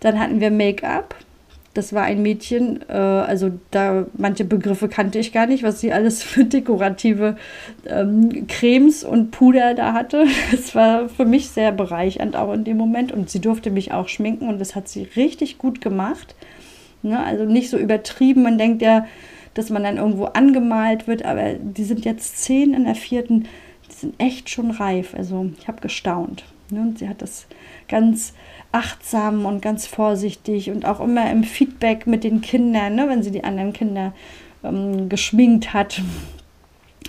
Dann 0.02 0.20
hatten 0.20 0.42
wir 0.42 0.52
Make-up, 0.52 1.16
das 1.74 1.94
war 1.94 2.04
ein 2.04 2.22
Mädchen, 2.22 2.80
äh, 2.90 2.94
also 2.94 3.52
da 3.72 4.06
manche 4.18 4.46
Begriffe 4.46 4.88
kannte 4.88 5.20
ich 5.20 5.32
gar 5.32 5.46
nicht, 5.46 5.64
was 5.64 5.80
sie 5.80 5.94
alles 5.94 6.24
für 6.24 6.46
dekorative 6.46 7.38
ähm, 7.86 8.48
Cremes 8.48 9.04
und 9.04 9.32
Puder 9.32 9.74
da 9.74 9.94
hatte. 9.94 10.26
Das 10.52 10.74
war 10.74 11.08
für 11.10 11.26
mich 11.26 11.50
sehr 11.50 11.72
bereichernd 11.72 12.36
auch 12.36 12.54
in 12.54 12.64
dem 12.64 12.78
Moment 12.78 13.12
und 13.12 13.30
sie 13.30 13.40
durfte 13.40 13.72
mich 13.72 13.92
auch 13.92 14.10
schminken 14.10 14.50
und 14.50 14.60
das 14.60 14.76
hat 14.76 14.88
sie 14.88 15.04
richtig 15.16 15.58
gut 15.58 15.82
gemacht. 15.82 16.36
Ne? 17.04 17.24
Also 17.24 17.46
nicht 17.46 17.70
so 17.70 17.78
übertrieben, 17.78 18.44
man 18.44 18.58
denkt 18.58 18.82
ja, 18.82 19.06
dass 19.54 19.70
man 19.70 19.84
dann 19.84 19.98
irgendwo 19.98 20.26
angemalt 20.26 21.08
wird, 21.08 21.24
aber 21.24 21.54
die 21.54 21.84
sind 21.84 22.04
jetzt 22.04 22.38
zehn 22.38 22.74
in 22.74 22.86
der 22.86 22.96
vierten, 22.96 23.48
sind 24.02 24.16
echt 24.20 24.50
schon 24.50 24.72
reif. 24.72 25.14
Also 25.16 25.50
ich 25.60 25.68
habe 25.68 25.82
gestaunt. 25.82 26.44
Ne? 26.70 26.82
Und 26.82 27.00
sie 27.00 27.10
hat 27.10 27.22
das 27.22 27.48
ganz 27.88 28.34
achtsam 28.72 29.46
und 29.46 29.62
ganz 29.62 29.88
vorsichtig 29.88 30.70
und 30.70 30.86
auch 30.86 31.00
immer 31.00 31.30
im 31.32 31.44
Feedback 31.44 32.08
mit 32.08 32.24
den 32.24 32.42
Kindern, 32.42 32.96
ne, 32.96 33.08
wenn 33.08 33.24
sie 33.24 33.32
die 33.32 33.44
anderen 33.44 33.72
Kinder 33.72 34.14
ähm, 34.64 35.08
geschminkt 35.08 35.74
hat. 35.74 36.02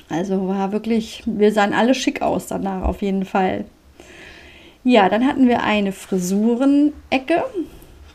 Also 0.08 0.46
war 0.46 0.70
wirklich, 0.70 1.24
wir 1.26 1.52
sahen 1.52 1.72
alle 1.72 1.94
schick 1.94 2.22
aus 2.22 2.46
danach 2.46 2.82
auf 2.82 3.02
jeden 3.02 3.24
Fall. 3.24 3.64
Ja, 4.84 5.08
dann 5.08 5.26
hatten 5.26 5.48
wir 5.48 5.64
eine 5.64 5.90
Frisurenecke. 5.90 7.42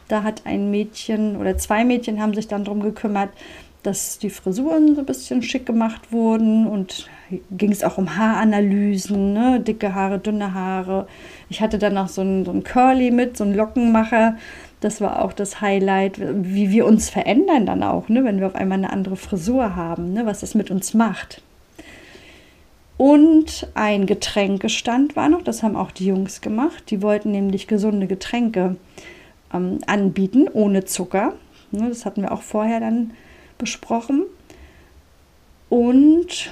Da 0.07 0.23
hat 0.23 0.45
ein 0.45 0.71
Mädchen 0.71 1.35
oder 1.35 1.57
zwei 1.57 1.83
Mädchen 1.83 2.21
haben 2.21 2.33
sich 2.33 2.47
dann 2.47 2.63
darum 2.63 2.81
gekümmert, 2.81 3.29
dass 3.83 4.19
die 4.19 4.29
Frisuren 4.29 4.95
so 4.95 5.01
ein 5.01 5.05
bisschen 5.05 5.41
schick 5.41 5.65
gemacht 5.65 6.11
wurden 6.11 6.67
und 6.67 7.07
ging 7.49 7.71
es 7.71 7.83
auch 7.83 7.97
um 7.97 8.15
Haaranalysen, 8.15 9.33
ne? 9.33 9.59
dicke 9.59 9.95
Haare, 9.95 10.19
dünne 10.19 10.53
Haare. 10.53 11.07
Ich 11.49 11.61
hatte 11.61 11.79
dann 11.79 11.95
noch 11.95 12.07
so 12.07 12.21
einen, 12.21 12.45
so 12.45 12.51
einen 12.51 12.63
Curly 12.63 13.11
mit, 13.11 13.37
so 13.37 13.43
einen 13.43 13.55
Lockenmacher. 13.55 14.37
Das 14.81 15.01
war 15.01 15.23
auch 15.23 15.33
das 15.33 15.61
Highlight, 15.61 16.19
wie 16.19 16.71
wir 16.71 16.85
uns 16.85 17.09
verändern 17.09 17.65
dann 17.65 17.83
auch, 17.83 18.09
ne? 18.09 18.23
wenn 18.23 18.39
wir 18.39 18.47
auf 18.47 18.55
einmal 18.55 18.77
eine 18.77 18.91
andere 18.91 19.15
Frisur 19.15 19.75
haben, 19.75 20.13
ne? 20.13 20.25
was 20.25 20.41
das 20.41 20.55
mit 20.55 20.69
uns 20.69 20.93
macht. 20.93 21.41
Und 22.97 23.67
ein 23.73 24.05
Getränkestand 24.05 25.15
war 25.15 25.27
noch, 25.27 25.41
das 25.41 25.63
haben 25.63 25.75
auch 25.75 25.89
die 25.89 26.05
Jungs 26.05 26.41
gemacht. 26.41 26.91
Die 26.91 27.01
wollten 27.01 27.31
nämlich 27.31 27.65
gesunde 27.65 28.05
Getränke 28.05 28.75
ähm, 29.51 29.79
anbieten, 29.87 30.47
ohne 30.53 30.85
Zucker. 30.85 31.33
Ne? 31.71 31.89
Das 31.89 32.05
hatten 32.05 32.21
wir 32.21 32.31
auch 32.31 32.43
vorher 32.43 32.79
dann 32.79 33.11
besprochen. 33.61 34.23
Und 35.69 36.51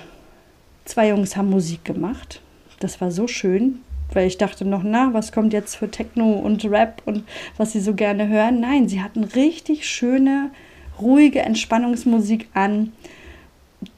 zwei 0.86 1.10
Jungs 1.10 1.36
haben 1.36 1.50
Musik 1.50 1.84
gemacht. 1.84 2.42
Das 2.80 3.02
war 3.02 3.12
so 3.12 3.28
schön, 3.28 3.82
weil 4.14 4.28
ich 4.28 4.38
dachte 4.38 4.64
noch, 4.64 4.84
na, 4.84 5.14
was 5.14 5.34
kommt 5.34 5.52
jetzt 5.52 5.76
für 5.76 5.92
Techno 5.92 6.32
und 6.34 6.64
Rap 6.64 7.02
und 7.06 7.26
was 7.58 7.74
sie 7.74 7.82
so 7.82 7.94
gerne 7.94 8.30
hören. 8.30 8.62
Nein, 8.62 8.88
sie 8.88 9.02
hatten 9.02 9.26
richtig 9.26 9.90
schöne, 9.90 10.52
ruhige 11.02 11.42
Entspannungsmusik 11.42 12.48
an, 12.54 12.94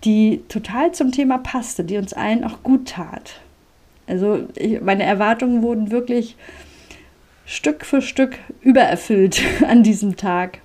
die 0.04 0.42
total 0.48 0.92
zum 0.92 1.12
Thema 1.12 1.38
passte, 1.38 1.84
die 1.84 1.98
uns 1.98 2.14
allen 2.14 2.44
auch 2.44 2.64
gut 2.64 2.90
tat. 2.90 3.42
Also 4.08 4.48
ich, 4.56 4.82
meine 4.82 5.04
Erwartungen 5.04 5.62
wurden 5.62 5.92
wirklich 5.92 6.36
Stück 7.46 7.86
für 7.86 8.02
Stück 8.02 8.40
übererfüllt 8.62 9.42
an 9.68 9.84
diesem 9.84 10.16
Tag. 10.16 10.60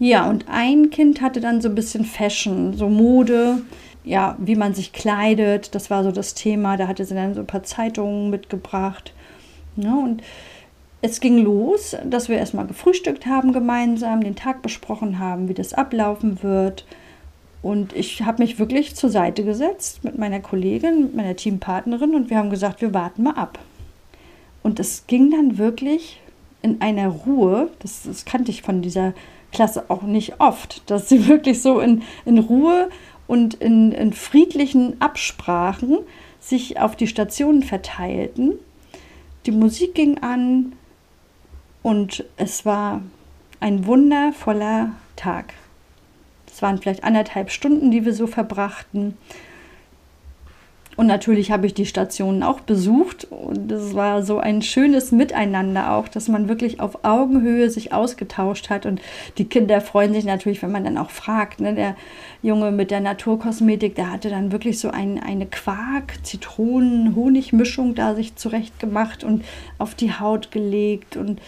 Ja, 0.00 0.30
und 0.30 0.46
ein 0.48 0.88
Kind 0.88 1.20
hatte 1.20 1.42
dann 1.42 1.60
so 1.60 1.68
ein 1.68 1.74
bisschen 1.74 2.06
Fashion, 2.06 2.72
so 2.72 2.88
Mode, 2.88 3.60
ja, 4.02 4.34
wie 4.40 4.56
man 4.56 4.72
sich 4.72 4.94
kleidet. 4.94 5.74
Das 5.74 5.90
war 5.90 6.02
so 6.02 6.10
das 6.10 6.32
Thema. 6.32 6.78
Da 6.78 6.88
hatte 6.88 7.04
sie 7.04 7.14
dann 7.14 7.34
so 7.34 7.40
ein 7.40 7.46
paar 7.46 7.64
Zeitungen 7.64 8.30
mitgebracht. 8.30 9.12
Ja, 9.76 9.90
ne, 9.90 10.02
und 10.02 10.22
es 11.02 11.20
ging 11.20 11.38
los, 11.38 11.96
dass 12.04 12.30
wir 12.30 12.38
erstmal 12.38 12.66
gefrühstückt 12.66 13.26
haben 13.26 13.52
gemeinsam, 13.52 14.24
den 14.24 14.36
Tag 14.36 14.62
besprochen 14.62 15.18
haben, 15.18 15.48
wie 15.48 15.54
das 15.54 15.74
ablaufen 15.74 16.42
wird. 16.42 16.86
Und 17.62 17.94
ich 17.94 18.22
habe 18.22 18.42
mich 18.42 18.58
wirklich 18.58 18.96
zur 18.96 19.10
Seite 19.10 19.44
gesetzt 19.44 20.02
mit 20.02 20.16
meiner 20.16 20.40
Kollegin, 20.40 21.02
mit 21.02 21.14
meiner 21.14 21.36
Teampartnerin 21.36 22.14
und 22.14 22.30
wir 22.30 22.38
haben 22.38 22.48
gesagt, 22.48 22.80
wir 22.80 22.94
warten 22.94 23.24
mal 23.24 23.34
ab. 23.34 23.58
Und 24.62 24.80
es 24.80 25.06
ging 25.06 25.30
dann 25.30 25.58
wirklich 25.58 26.20
in 26.62 26.80
einer 26.80 27.08
Ruhe, 27.08 27.70
das, 27.80 28.04
das 28.04 28.24
kannte 28.24 28.50
ich 28.50 28.62
von 28.62 28.80
dieser 28.80 29.12
Klasse 29.52 29.84
auch 29.88 30.02
nicht 30.02 30.40
oft, 30.40 30.88
dass 30.90 31.08
sie 31.08 31.26
wirklich 31.28 31.62
so 31.62 31.80
in, 31.80 32.02
in 32.24 32.38
Ruhe 32.38 32.90
und 33.26 33.54
in, 33.54 33.92
in 33.92 34.12
friedlichen 34.12 35.00
Absprachen 35.00 35.98
sich 36.40 36.80
auf 36.80 36.96
die 36.96 37.06
Stationen 37.06 37.62
verteilten. 37.62 38.54
Die 39.46 39.52
Musik 39.52 39.94
ging 39.94 40.18
an 40.18 40.72
und 41.82 42.24
es 42.36 42.66
war 42.66 43.02
ein 43.60 43.86
wundervoller 43.86 44.92
Tag. 45.16 45.54
Es 46.52 46.62
waren 46.62 46.78
vielleicht 46.78 47.04
anderthalb 47.04 47.50
Stunden, 47.50 47.90
die 47.90 48.04
wir 48.04 48.14
so 48.14 48.26
verbrachten. 48.26 49.16
Und 51.00 51.06
natürlich 51.06 51.50
habe 51.50 51.66
ich 51.66 51.72
die 51.72 51.86
Stationen 51.86 52.42
auch 52.42 52.60
besucht 52.60 53.26
und 53.30 53.72
es 53.72 53.94
war 53.94 54.22
so 54.22 54.36
ein 54.36 54.60
schönes 54.60 55.12
Miteinander 55.12 55.92
auch, 55.92 56.08
dass 56.08 56.28
man 56.28 56.46
wirklich 56.46 56.78
auf 56.78 57.06
Augenhöhe 57.06 57.70
sich 57.70 57.94
ausgetauscht 57.94 58.68
hat 58.68 58.84
und 58.84 59.00
die 59.38 59.46
Kinder 59.46 59.80
freuen 59.80 60.12
sich 60.12 60.26
natürlich, 60.26 60.60
wenn 60.60 60.72
man 60.72 60.84
dann 60.84 60.98
auch 60.98 61.08
fragt. 61.08 61.58
Ne? 61.58 61.74
Der 61.74 61.96
Junge 62.42 62.70
mit 62.70 62.90
der 62.90 63.00
Naturkosmetik, 63.00 63.94
der 63.94 64.12
hatte 64.12 64.28
dann 64.28 64.52
wirklich 64.52 64.78
so 64.78 64.90
ein, 64.90 65.18
eine 65.18 65.46
Quark-Zitronen-Honig-Mischung 65.46 67.94
da 67.94 68.14
sich 68.14 68.36
zurecht 68.36 68.78
gemacht 68.78 69.24
und 69.24 69.42
auf 69.78 69.94
die 69.94 70.12
Haut 70.12 70.50
gelegt 70.50 71.16
und 71.16 71.40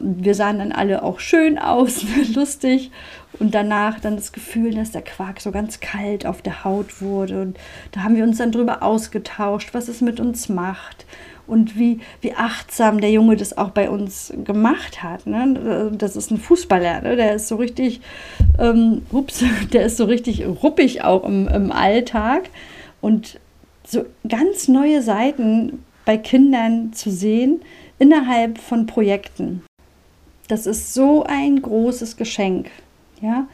wir 0.00 0.34
sahen 0.34 0.58
dann 0.58 0.72
alle 0.72 1.04
auch 1.04 1.20
schön 1.20 1.56
aus, 1.56 2.04
lustig. 2.34 2.90
Und 3.38 3.54
danach 3.54 3.98
dann 4.00 4.16
das 4.16 4.32
Gefühl, 4.32 4.74
dass 4.74 4.92
der 4.92 5.02
Quark 5.02 5.40
so 5.40 5.50
ganz 5.50 5.80
kalt 5.80 6.26
auf 6.26 6.42
der 6.42 6.64
Haut 6.64 7.00
wurde. 7.00 7.42
Und 7.42 7.58
da 7.92 8.02
haben 8.02 8.16
wir 8.16 8.24
uns 8.24 8.38
dann 8.38 8.52
drüber 8.52 8.82
ausgetauscht, 8.82 9.70
was 9.72 9.88
es 9.88 10.00
mit 10.00 10.20
uns 10.20 10.48
macht. 10.48 11.06
Und 11.46 11.78
wie, 11.78 12.00
wie 12.20 12.34
achtsam 12.34 13.00
der 13.00 13.10
Junge 13.10 13.36
das 13.36 13.56
auch 13.56 13.70
bei 13.70 13.90
uns 13.90 14.32
gemacht 14.44 15.02
hat. 15.02 15.26
Ne? 15.26 15.92
Das 15.96 16.14
ist 16.14 16.30
ein 16.30 16.38
Fußballer, 16.38 17.02
ne? 17.02 17.16
der 17.16 17.34
ist 17.34 17.48
so 17.48 17.56
richtig, 17.56 18.00
ähm, 18.58 19.02
ups, 19.10 19.42
der 19.72 19.86
ist 19.86 19.96
so 19.96 20.04
richtig 20.04 20.44
ruppig 20.46 21.02
auch 21.02 21.24
im, 21.24 21.48
im 21.48 21.72
Alltag. 21.72 22.50
Und 23.00 23.40
so 23.84 24.04
ganz 24.28 24.68
neue 24.68 25.02
Seiten 25.02 25.84
bei 26.04 26.16
Kindern 26.16 26.92
zu 26.92 27.10
sehen, 27.10 27.60
innerhalb 27.98 28.58
von 28.58 28.86
Projekten. 28.86 29.62
Das 30.48 30.66
ist 30.66 30.92
so 30.92 31.24
ein 31.24 31.62
großes 31.62 32.16
Geschenk. 32.16 32.70
Ja? 33.22 33.46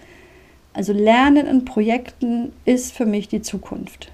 Also 0.72 0.92
Lernen 0.92 1.46
in 1.46 1.64
Projekten 1.64 2.52
ist 2.64 2.92
für 2.92 3.06
mich 3.06 3.28
die 3.28 3.42
Zukunft. 3.42 4.10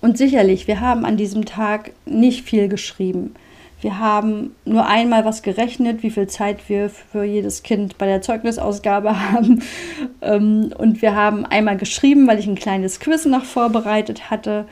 Und 0.00 0.16
sicherlich, 0.16 0.66
wir 0.66 0.80
haben 0.80 1.04
an 1.04 1.16
diesem 1.16 1.44
Tag 1.44 1.92
nicht 2.06 2.44
viel 2.44 2.68
geschrieben. 2.68 3.34
Wir 3.82 3.98
haben 3.98 4.54
nur 4.64 4.86
einmal 4.86 5.24
was 5.24 5.42
gerechnet, 5.42 6.02
wie 6.02 6.10
viel 6.10 6.26
Zeit 6.26 6.68
wir 6.68 6.90
für 6.90 7.24
jedes 7.24 7.62
Kind 7.62 7.96
bei 7.98 8.06
der 8.06 8.22
Zeugnisausgabe 8.22 9.18
haben. 9.32 9.62
Ähm, 10.20 10.72
und 10.76 11.02
wir 11.02 11.14
haben 11.14 11.46
einmal 11.46 11.76
geschrieben, 11.76 12.26
weil 12.26 12.38
ich 12.38 12.46
ein 12.46 12.56
kleines 12.56 13.00
Quiz 13.00 13.24
noch 13.24 13.44
vorbereitet 13.44 14.30
hatte. 14.30 14.66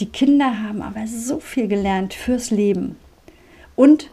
Die 0.00 0.06
Kinder 0.06 0.62
haben 0.62 0.82
aber 0.82 1.06
so 1.06 1.40
viel 1.40 1.68
gelernt 1.68 2.12
fürs 2.12 2.50
Leben 2.50 2.96
und 3.76 4.10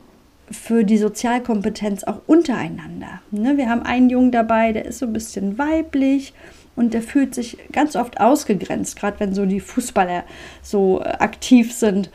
für 0.53 0.83
die 0.83 0.97
Sozialkompetenz 0.97 2.03
auch 2.03 2.21
untereinander. 2.27 3.21
Ne? 3.31 3.57
Wir 3.57 3.69
haben 3.69 3.83
einen 3.83 4.09
Jungen 4.09 4.31
dabei, 4.31 4.71
der 4.71 4.85
ist 4.85 4.99
so 4.99 5.05
ein 5.05 5.13
bisschen 5.13 5.57
weiblich 5.57 6.33
und 6.75 6.93
der 6.93 7.01
fühlt 7.01 7.35
sich 7.35 7.57
ganz 7.71 7.95
oft 7.95 8.19
ausgegrenzt, 8.19 8.97
gerade 8.97 9.19
wenn 9.19 9.33
so 9.33 9.45
die 9.45 9.59
Fußballer 9.59 10.23
so 10.61 11.01
äh, 11.01 11.05
aktiv 11.19 11.73
sind. 11.73 12.09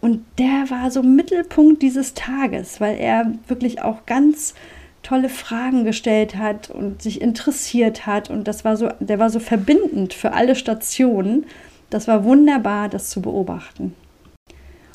Und 0.00 0.24
der 0.38 0.66
war 0.68 0.90
so 0.90 1.02
Mittelpunkt 1.02 1.82
dieses 1.82 2.14
Tages, 2.14 2.80
weil 2.80 2.98
er 2.98 3.34
wirklich 3.46 3.82
auch 3.82 4.04
ganz 4.06 4.54
tolle 5.02 5.28
Fragen 5.28 5.84
gestellt 5.84 6.36
hat 6.36 6.70
und 6.70 7.02
sich 7.02 7.20
interessiert 7.20 8.06
hat 8.06 8.30
und 8.30 8.46
das 8.46 8.64
war 8.64 8.76
so, 8.76 8.88
der 9.00 9.18
war 9.18 9.30
so 9.30 9.40
verbindend 9.40 10.14
für 10.14 10.32
alle 10.32 10.54
Stationen. 10.54 11.46
Das 11.90 12.08
war 12.08 12.24
wunderbar, 12.24 12.88
das 12.88 13.10
zu 13.10 13.20
beobachten. 13.20 13.94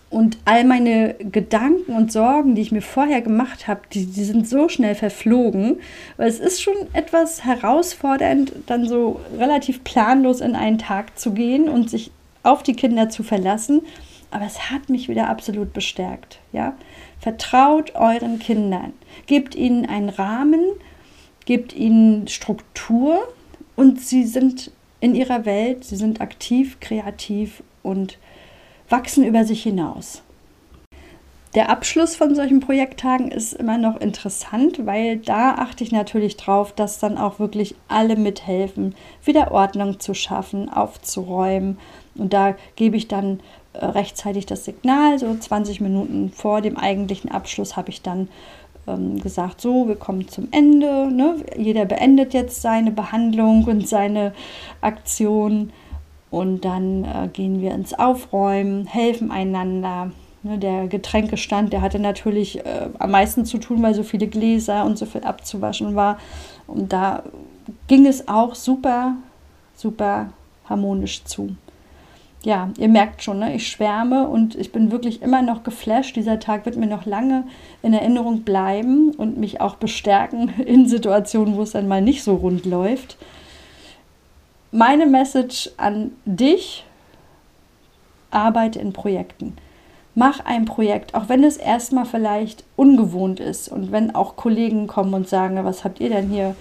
Und 0.10 0.38
all 0.46 0.64
meine 0.64 1.16
Gedanken 1.16 1.94
und 1.94 2.14
Sorgen, 2.14 2.56
die 2.56 2.62
ich 2.62 2.72
mir 2.72 2.82
vorher 2.82 3.22
gemacht 3.22 3.68
habe, 3.68 3.82
die, 3.92 4.06
die 4.06 4.24
sind 4.24 4.48
so 4.48 4.70
schnell 4.70 4.96
verflogen, 4.96 5.80
weil 6.16 6.30
es 6.30 6.40
ist 6.40 6.62
schon 6.62 6.76
etwas 6.94 7.44
herausfordernd, 7.44 8.54
dann 8.68 8.88
so 8.88 9.20
relativ 9.38 9.84
planlos 9.84 10.40
in 10.40 10.56
einen 10.56 10.78
Tag 10.78 11.20
zu 11.20 11.32
gehen 11.32 11.68
und 11.68 11.90
sich 11.90 12.12
auf 12.44 12.64
die 12.64 12.76
Kinder 12.76 13.10
zu 13.10 13.24
verlassen. 13.24 13.82
Aber 14.32 14.46
es 14.46 14.70
hat 14.70 14.90
mich 14.90 15.10
wieder 15.10 15.30
absolut 15.30 15.74
bestärkt. 15.74 16.40
Ja? 16.54 16.74
Vertraut 17.20 17.96
euren 17.96 18.40
Kindern, 18.40 18.94
gebt 19.26 19.56
ihnen 19.56 19.86
einen 19.86 20.10
Rahmen, 20.10 20.62
gebt 21.46 21.74
ihnen 21.74 22.30
Struktur 22.30 23.20
und 23.76 24.00
sie 24.00 24.26
sind 24.26 24.72
in 25.00 25.16
ihrer 25.16 25.46
Welt, 25.46 25.84
sie 25.84 25.96
sind 25.96 26.22
aktiv, 26.22 26.80
kreativ 26.80 27.62
und 27.84 28.18
wachsen 28.90 29.24
über 29.24 29.44
sich 29.46 29.64
hinaus. 29.64 30.24
Der 31.56 31.70
Abschluss 31.70 32.16
von 32.16 32.36
solchen 32.36 32.60
Projekttagen 32.60 33.32
ist 33.32 33.54
immer 33.54 33.78
noch 33.78 34.00
interessant, 34.00 34.86
weil 34.86 35.18
da 35.18 35.56
achte 35.56 35.84
ich 35.84 35.92
natürlich 35.92 36.38
drauf, 36.38 36.72
dass 36.74 37.00
dann 37.00 37.18
auch 37.18 37.40
wirklich 37.40 37.74
alle 37.88 38.16
mithelfen, 38.16 38.94
wieder 39.24 39.52
Ordnung 39.52 40.00
zu 40.00 40.14
schaffen, 40.14 40.70
aufzuräumen. 40.70 41.80
Und 42.16 42.34
da 42.34 42.56
gebe 42.76 42.98
ich 42.98 43.08
dann 43.08 43.40
äh, 43.74 43.86
rechtzeitig 43.86 44.46
das 44.46 44.66
Signal, 44.66 45.18
so 45.18 45.36
20 45.36 45.82
Minuten 45.82 46.32
vor 46.32 46.62
dem 46.62 46.78
eigentlichen 46.78 47.32
Abschluss 47.32 47.76
habe 47.76 47.90
ich 47.90 48.02
dann 48.02 48.28
ähm, 48.86 49.20
gesagt, 49.20 49.62
so, 49.62 49.88
wir 49.88 49.96
kommen 49.96 50.28
zum 50.28 50.50
Ende. 50.52 51.12
Ne? 51.12 51.44
Jeder 51.58 51.86
beendet 51.86 52.34
jetzt 52.34 52.62
seine 52.62 52.92
Behandlung 52.92 53.64
und 53.66 53.88
seine 53.88 54.34
Aktion. 54.82 55.72
Und 56.30 56.66
dann 56.66 57.04
äh, 57.04 57.30
gehen 57.32 57.62
wir 57.62 57.72
ins 57.72 57.94
Aufräumen, 57.94 58.86
helfen 58.86 59.32
einander. 59.32 60.12
Ne, 60.44 60.58
der 60.58 60.88
Getränkestand, 60.88 61.74
der 61.74 61.82
hatte 61.82 62.00
natürlich 62.00 62.60
äh, 62.66 62.90
am 63.00 63.12
meisten 63.12 63.46
zu 63.46 63.58
tun, 63.58 63.82
weil 63.82 63.94
so 63.94 64.04
viele 64.04 64.28
Gläser 64.28 64.86
und 64.86 64.98
so 64.98 65.06
viel 65.06 65.24
abzuwaschen 65.24 65.96
war. 65.96 66.20
Und 66.68 66.94
da 66.94 67.24
ging 67.88 68.06
es 68.06 68.28
auch 68.28 68.56
super, 68.56 69.16
super 69.76 70.30
harmonisch 70.70 71.24
zu. 71.24 71.56
Ja, 72.44 72.70
ihr 72.78 72.88
merkt 72.88 73.24
schon, 73.24 73.40
ne, 73.40 73.56
ich 73.56 73.68
schwärme 73.68 74.28
und 74.28 74.56
ich 74.56 74.72
bin 74.72 74.92
wirklich 74.92 75.22
immer 75.22 75.42
noch 75.42 75.64
geflasht. 75.64 76.16
Dieser 76.16 76.40
Tag 76.40 76.66
wird 76.66 76.76
mir 76.76 76.88
noch 76.88 77.06
lange 77.06 77.46
in 77.82 77.94
Erinnerung 77.94 78.42
bleiben 78.42 79.12
und 79.12 79.38
mich 79.38 79.60
auch 79.60 79.76
bestärken 79.76 80.50
in 80.66 80.88
Situationen, 80.88 81.56
wo 81.56 81.64
es 81.64 81.72
dann 81.72 81.88
mal 81.88 82.02
nicht 82.02 82.24
so 82.24 82.36
rund 82.36 82.66
läuft 82.66 83.18
meine 84.72 85.06
Message 85.06 85.72
an 85.78 86.12
dich, 86.26 86.86
arbeite 88.32 88.80
in 88.80 88.94
Projekten. 88.94 89.56
Mach 90.16 90.44
ein 90.46 90.66
Projekt, 90.66 91.14
auch 91.14 91.30
wenn 91.30 91.44
es 91.44 91.58
erstmal 91.58 92.06
vielleicht 92.06 92.64
ungewohnt 92.76 93.40
ist 93.40 93.70
und 93.70 93.92
wenn 93.92 94.16
auch 94.16 94.36
Kollegen 94.36 94.88
kommen 94.88 95.14
und 95.14 95.30
sagen, 95.30 95.64
was 95.64 95.84
habt 95.84 96.00
ihr 96.00 96.10
denn 96.10 96.30
hier 96.30 96.56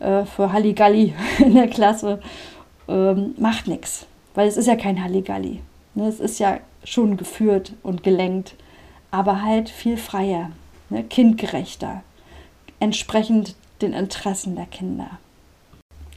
äh, 0.00 0.24
für 0.24 0.52
Halligalli 0.52 1.12
in 1.38 1.54
der 1.54 1.68
Klasse? 1.68 2.20
Ähm, 2.88 3.34
macht 3.36 3.66
nichts, 3.66 4.06
weil 4.34 4.46
es 4.46 4.56
ist 4.56 4.66
ja 4.66 4.76
kein 4.76 5.02
Halligalli. 5.02 5.60
Ne? 5.94 6.06
Es 6.06 6.20
ist 6.20 6.38
ja 6.38 6.58
schon 6.84 7.16
geführt 7.16 7.72
und 7.82 8.02
gelenkt, 8.02 8.54
aber 9.10 9.42
halt 9.42 9.68
viel 9.68 9.96
freier, 9.96 10.50
ne? 10.90 11.02
kindgerechter, 11.02 12.02
entsprechend 12.78 13.56
den 13.82 13.92
Interessen 13.92 14.54
der 14.54 14.66
Kinder. 14.66 15.18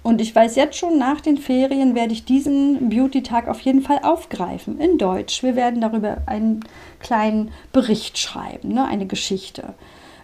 Und 0.07 0.21
ich 0.21 0.33
weiß 0.33 0.55
jetzt 0.55 0.77
schon, 0.77 0.97
nach 0.97 1.19
den 1.19 1.35
Ferien 1.35 1.93
werde 1.93 2.13
ich 2.13 2.23
diesen 2.23 2.87
Beauty-Tag 2.87 3.49
auf 3.49 3.59
jeden 3.59 3.81
Fall 3.81 3.99
aufgreifen 4.03 4.79
in 4.79 4.97
Deutsch. 4.97 5.43
Wir 5.43 5.57
werden 5.57 5.81
darüber 5.81 6.19
einen 6.27 6.61
kleinen 7.01 7.51
Bericht 7.73 8.17
schreiben, 8.17 8.69
ne? 8.69 8.85
eine 8.85 9.05
Geschichte. 9.05 9.73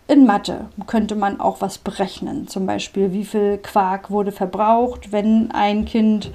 In 0.07 0.25
Mathe 0.25 0.69
könnte 0.87 1.15
man 1.15 1.41
auch 1.41 1.59
was 1.59 1.79
berechnen, 1.79 2.47
zum 2.47 2.65
Beispiel 2.65 3.11
wie 3.11 3.25
viel 3.25 3.57
Quark 3.57 4.09
wurde 4.09 4.31
verbraucht, 4.31 5.11
wenn 5.11 5.51
ein 5.51 5.83
Kind 5.83 6.31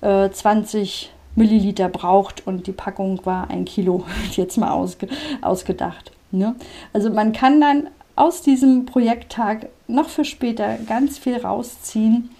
äh, 0.00 0.30
20 0.30 1.12
Milliliter 1.34 1.90
braucht 1.90 2.46
und 2.46 2.66
die 2.66 2.72
Packung 2.72 3.20
war 3.26 3.50
ein 3.50 3.66
Kilo, 3.66 4.06
jetzt 4.30 4.56
mal 4.56 4.70
ausge 4.70 5.08
ausgedacht. 5.42 6.12
Ne? 6.30 6.54
Also 6.94 7.10
man 7.10 7.34
kann 7.34 7.60
dann 7.60 7.88
aus 8.14 8.40
diesem 8.40 8.86
Projekttag 8.86 9.68
noch 9.86 10.08
für 10.08 10.24
später 10.24 10.78
ganz 10.88 11.18
viel 11.18 11.36
rausziehen 11.36 12.30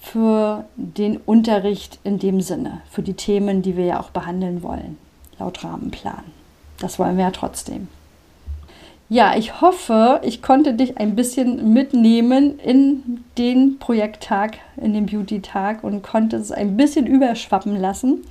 für 0.00 0.64
den 0.76 1.18
Unterricht 1.18 1.98
in 2.04 2.18
dem 2.18 2.40
Sinne, 2.40 2.80
für 2.90 3.02
die 3.02 3.14
Themen, 3.14 3.62
die 3.62 3.76
wir 3.76 3.84
ja 3.84 4.00
auch 4.00 4.10
behandeln 4.10 4.62
wollen, 4.62 4.98
laut 5.38 5.62
Rahmenplan. 5.62 6.24
Das 6.78 6.98
wollen 6.98 7.16
wir 7.16 7.24
ja 7.24 7.30
trotzdem. 7.30 7.88
Ja, 9.10 9.36
ich 9.36 9.60
hoffe, 9.60 10.20
ich 10.22 10.40
konnte 10.40 10.72
dich 10.72 10.98
ein 10.98 11.16
bisschen 11.16 11.72
mitnehmen 11.72 12.58
in 12.60 13.24
den 13.36 13.78
Projekttag, 13.78 14.58
in 14.76 14.94
den 14.94 15.06
Beauty-Tag 15.06 15.82
und 15.84 16.02
konnte 16.02 16.36
es 16.36 16.52
ein 16.52 16.76
bisschen 16.76 17.06
überschwappen 17.06 17.78
lassen. 17.78 18.24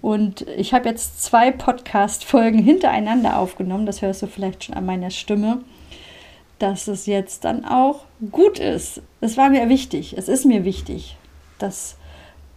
Und 0.00 0.46
ich 0.56 0.72
habe 0.72 0.88
jetzt 0.88 1.22
zwei 1.22 1.50
Podcast-Folgen 1.50 2.58
hintereinander 2.58 3.38
aufgenommen. 3.38 3.86
Das 3.86 4.02
hörst 4.02 4.22
du 4.22 4.26
vielleicht 4.26 4.64
schon 4.64 4.74
an 4.74 4.86
meiner 4.86 5.10
Stimme 5.10 5.58
dass 6.58 6.88
es 6.88 7.06
jetzt 7.06 7.44
dann 7.44 7.64
auch 7.64 8.04
gut 8.30 8.58
ist. 8.58 9.02
Es 9.20 9.36
war 9.36 9.50
mir 9.50 9.68
wichtig, 9.68 10.16
es 10.16 10.28
ist 10.28 10.44
mir 10.44 10.64
wichtig, 10.64 11.16
das 11.58 11.96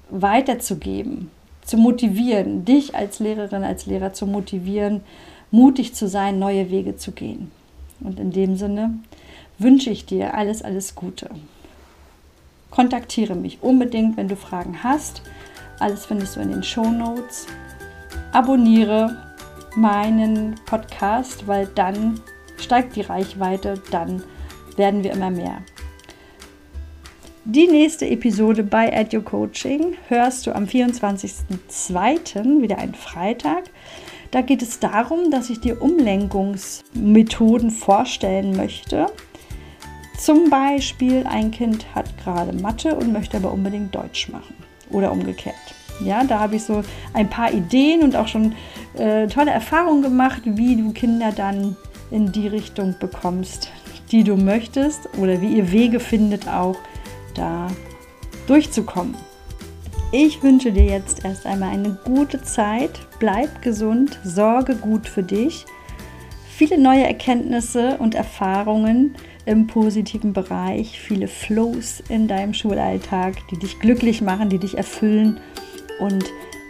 weiterzugeben, 0.10 1.32
zu 1.64 1.78
motivieren, 1.78 2.66
dich 2.66 2.96
als 2.96 3.20
Lehrerin, 3.20 3.64
als 3.64 3.86
Lehrer 3.86 4.14
zu 4.14 4.26
motivieren, 4.26 5.02
mutig 5.52 5.94
zu 5.94 6.08
sein, 6.08 6.40
neue 6.40 6.72
Wege 6.72 6.96
zu 6.96 7.12
gehen. 7.12 7.52
Und 8.00 8.20
in 8.20 8.32
dem 8.32 8.56
Sinne 8.56 8.96
wünsche 9.58 9.90
ich 9.90 10.06
dir 10.06 10.34
alles, 10.34 10.62
alles 10.62 10.96
Gute. 10.96 11.30
Kontaktiere 12.72 13.36
mich 13.36 13.62
unbedingt, 13.62 14.16
wenn 14.16 14.28
du 14.28 14.36
Fragen 14.36 14.84
hast. 14.84 15.22
Alles 15.80 16.06
findest 16.06 16.36
du 16.36 16.40
in 16.40 16.50
den 16.50 16.64
Show 16.64 16.90
Notes. 16.90 17.48
Abonniere 18.32 19.18
meinen 19.76 20.56
Podcast, 20.66 21.48
weil 21.48 21.68
dann 21.68 22.22
steigt 22.64 22.96
die 22.96 23.02
Reichweite, 23.02 23.82
dann 23.92 24.24
werden 24.76 25.04
wir 25.04 25.12
immer 25.12 25.32
mehr. 25.32 25.62
Die 27.46 27.68
nächste 27.68 28.08
Episode 28.08 28.64
bei 28.64 28.90
Edu 28.90 29.22
Coaching 29.22 29.96
hörst 30.08 30.46
du 30.46 30.52
am 30.54 30.66
24.02. 30.66 32.62
wieder 32.62 32.78
ein 32.78 32.94
Freitag. 32.94 33.64
Da 34.30 34.42
geht 34.42 34.62
es 34.62 34.80
darum, 34.80 35.32
dass 35.32 35.50
ich 35.50 35.60
dir 35.60 35.82
Umlenkungsmethoden 35.82 37.72
vorstellen 37.72 38.56
möchte. 38.56 39.08
Zum 40.20 40.50
Beispiel, 40.50 41.26
ein 41.28 41.50
Kind 41.50 41.88
hat 41.96 42.18
gerade 42.24 42.54
Mathe 42.54 42.94
und 42.94 43.12
möchte 43.12 43.38
aber 43.38 43.52
unbedingt 43.52 43.96
Deutsch 43.96 44.30
machen 44.30 44.54
oder 44.92 45.12
umgekehrt. 45.12 45.56
Ja, 46.04 46.24
da 46.24 46.40
habe 46.40 46.58
ich 46.58 46.64
so 46.64 46.84
ein 47.14 47.30
paar 47.30 47.52
Ideen 47.52 48.04
und 48.04 48.16
auch 48.16 48.28
schon 48.28 48.54
äh, 48.96 49.28
tolle 49.28 49.52
Erfahrungen 49.52 50.02
gemacht, 50.02 50.42
wie 50.46 50.76
du 50.76 50.92
Kinder 50.92 51.32
dann 51.32 51.76
in 52.12 52.32
die 52.32 52.48
Richtung 52.48 52.96
bekommst, 53.00 53.70
die 54.12 54.24
du 54.24 54.36
möchtest 54.36 55.10
oder 55.18 55.42
wie 55.42 55.58
ihr 55.58 55.72
Wege 55.72 56.00
findet, 56.00 56.48
auch 56.48 56.78
da 57.36 57.68
durchzukommen. 58.48 59.16
Ich 60.12 60.42
wünsche 60.42 60.72
dir 60.72 60.86
jetzt 60.86 61.24
erst 61.24 61.46
einmal 61.46 61.70
eine 61.70 61.98
gute 62.04 62.42
Zeit. 62.42 63.00
Bleib 63.20 63.62
gesund, 63.62 64.20
sorge 64.24 64.76
gut 64.76 65.08
für 65.08 65.22
dich. 65.22 65.66
Viele 66.50 66.80
neue 66.80 67.04
Erkenntnisse 67.04 67.98
und 68.00 68.16
Erfahrungen 68.16 69.16
im 69.46 69.68
positiven 69.68 70.34
Bereich, 70.34 71.00
viele 71.00 71.28
Flows 71.28 72.04
in 72.10 72.28
deinem 72.28 72.54
Schulalltag, 72.54 73.36
die 73.50 73.58
dich 73.58 73.80
glücklich 73.80 74.22
machen, 74.22 74.50
die 74.50 74.58
dich 74.58 74.78
erfüllen. 74.78 75.40
Und 76.00 76.26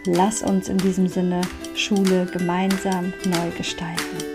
lass 0.06 0.42
uns 0.42 0.68
in 0.68 0.78
diesem 0.78 1.08
Sinne 1.08 1.40
Schule 1.74 2.26
gemeinsam 2.26 3.12
neu 3.24 3.56
gestalten. 3.56 4.29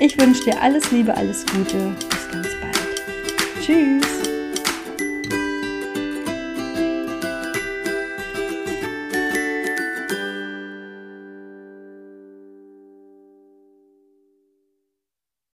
Ich 0.00 0.18
wünsche 0.18 0.44
dir 0.44 0.60
alles 0.60 0.90
Liebe, 0.90 1.16
alles 1.16 1.44
Gute. 1.46 1.94
Bis 2.10 2.28
ganz 2.30 2.48
bald. 2.60 3.64
Tschüss. 3.64 4.23